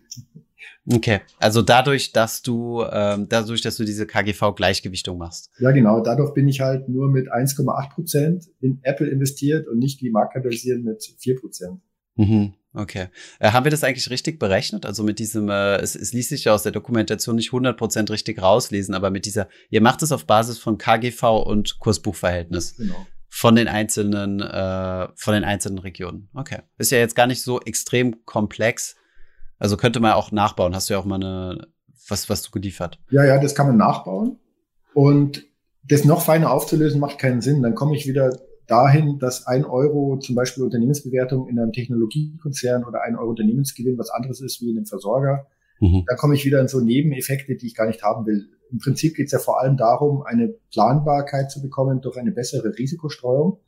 [0.87, 5.51] Okay, also dadurch, dass du ähm, dadurch, dass du diese KGV-Gleichgewichtung machst.
[5.59, 6.01] Ja, genau.
[6.01, 10.85] Dadurch bin ich halt nur mit 1,8 Prozent in Apple investiert und nicht wie Marktkapitalisieren
[10.85, 11.81] mit 4 Prozent.
[12.17, 12.55] Mhm.
[12.75, 13.09] Okay.
[13.39, 14.87] Äh, haben wir das eigentlich richtig berechnet?
[14.87, 18.41] Also mit diesem, äh, es, es ließ sich ja aus der Dokumentation nicht 100% richtig
[18.41, 22.77] rauslesen, aber mit dieser, ihr macht es auf Basis von KGV und Kursbuchverhältnis.
[22.77, 23.07] Genau.
[23.29, 26.29] Von den einzelnen, äh, von den einzelnen Regionen.
[26.35, 26.61] Okay.
[26.79, 28.97] Ist ja jetzt gar nicht so extrem komplex.
[29.59, 30.75] Also könnte man auch nachbauen.
[30.75, 31.69] Hast du ja auch mal eine,
[32.09, 32.99] was, was du geliefert?
[33.11, 34.39] Ja, ja, das kann man nachbauen.
[34.95, 35.45] Und
[35.85, 37.63] das noch feiner aufzulösen macht keinen Sinn.
[37.63, 38.39] Dann komme ich wieder
[38.73, 44.11] dahin, dass ein Euro zum Beispiel Unternehmensbewertung in einem Technologiekonzern oder ein Euro Unternehmensgewinn was
[44.11, 45.47] anderes ist wie in einem Versorger.
[45.81, 46.05] Mhm.
[46.07, 48.49] Da komme ich wieder in so Nebeneffekte, die ich gar nicht haben will.
[48.71, 52.77] Im Prinzip geht es ja vor allem darum, eine Planbarkeit zu bekommen durch eine bessere
[52.79, 53.59] Risikostreuung.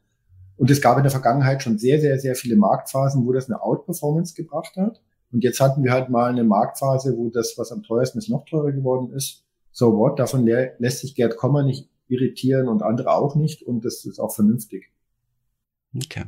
[0.56, 3.60] Und es gab in der Vergangenheit schon sehr, sehr, sehr viele Marktphasen, wo das eine
[3.62, 5.02] Outperformance gebracht hat.
[5.32, 8.44] Und jetzt hatten wir halt mal eine Marktphase, wo das, was am teuersten ist, noch
[8.46, 9.44] teurer geworden ist.
[9.72, 10.18] So what?
[10.18, 13.62] Davon lässt sich Gerd Kommer nicht irritieren und andere auch nicht.
[13.62, 14.93] Und das ist auch vernünftig.
[15.96, 16.24] Okay.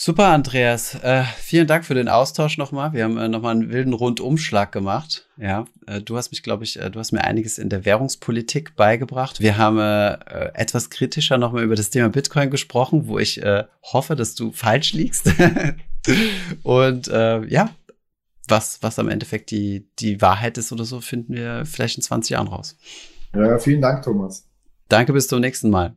[0.00, 0.94] Super, Andreas.
[0.94, 2.92] Äh, vielen Dank für den Austausch nochmal.
[2.92, 5.26] Wir haben äh, nochmal einen wilden Rundumschlag gemacht.
[5.36, 8.76] Ja, äh, du hast mich, glaube ich, äh, du hast mir einiges in der Währungspolitik
[8.76, 9.40] beigebracht.
[9.40, 14.14] Wir haben äh, etwas kritischer nochmal über das Thema Bitcoin gesprochen, wo ich äh, hoffe,
[14.14, 15.32] dass du falsch liegst.
[16.62, 17.70] Und äh, ja,
[18.46, 22.30] was, was am Endeffekt die, die Wahrheit ist oder so, finden wir vielleicht in 20
[22.30, 22.76] Jahren raus.
[23.34, 24.46] Ja, vielen Dank, Thomas.
[24.88, 25.96] Danke, bis zum nächsten Mal.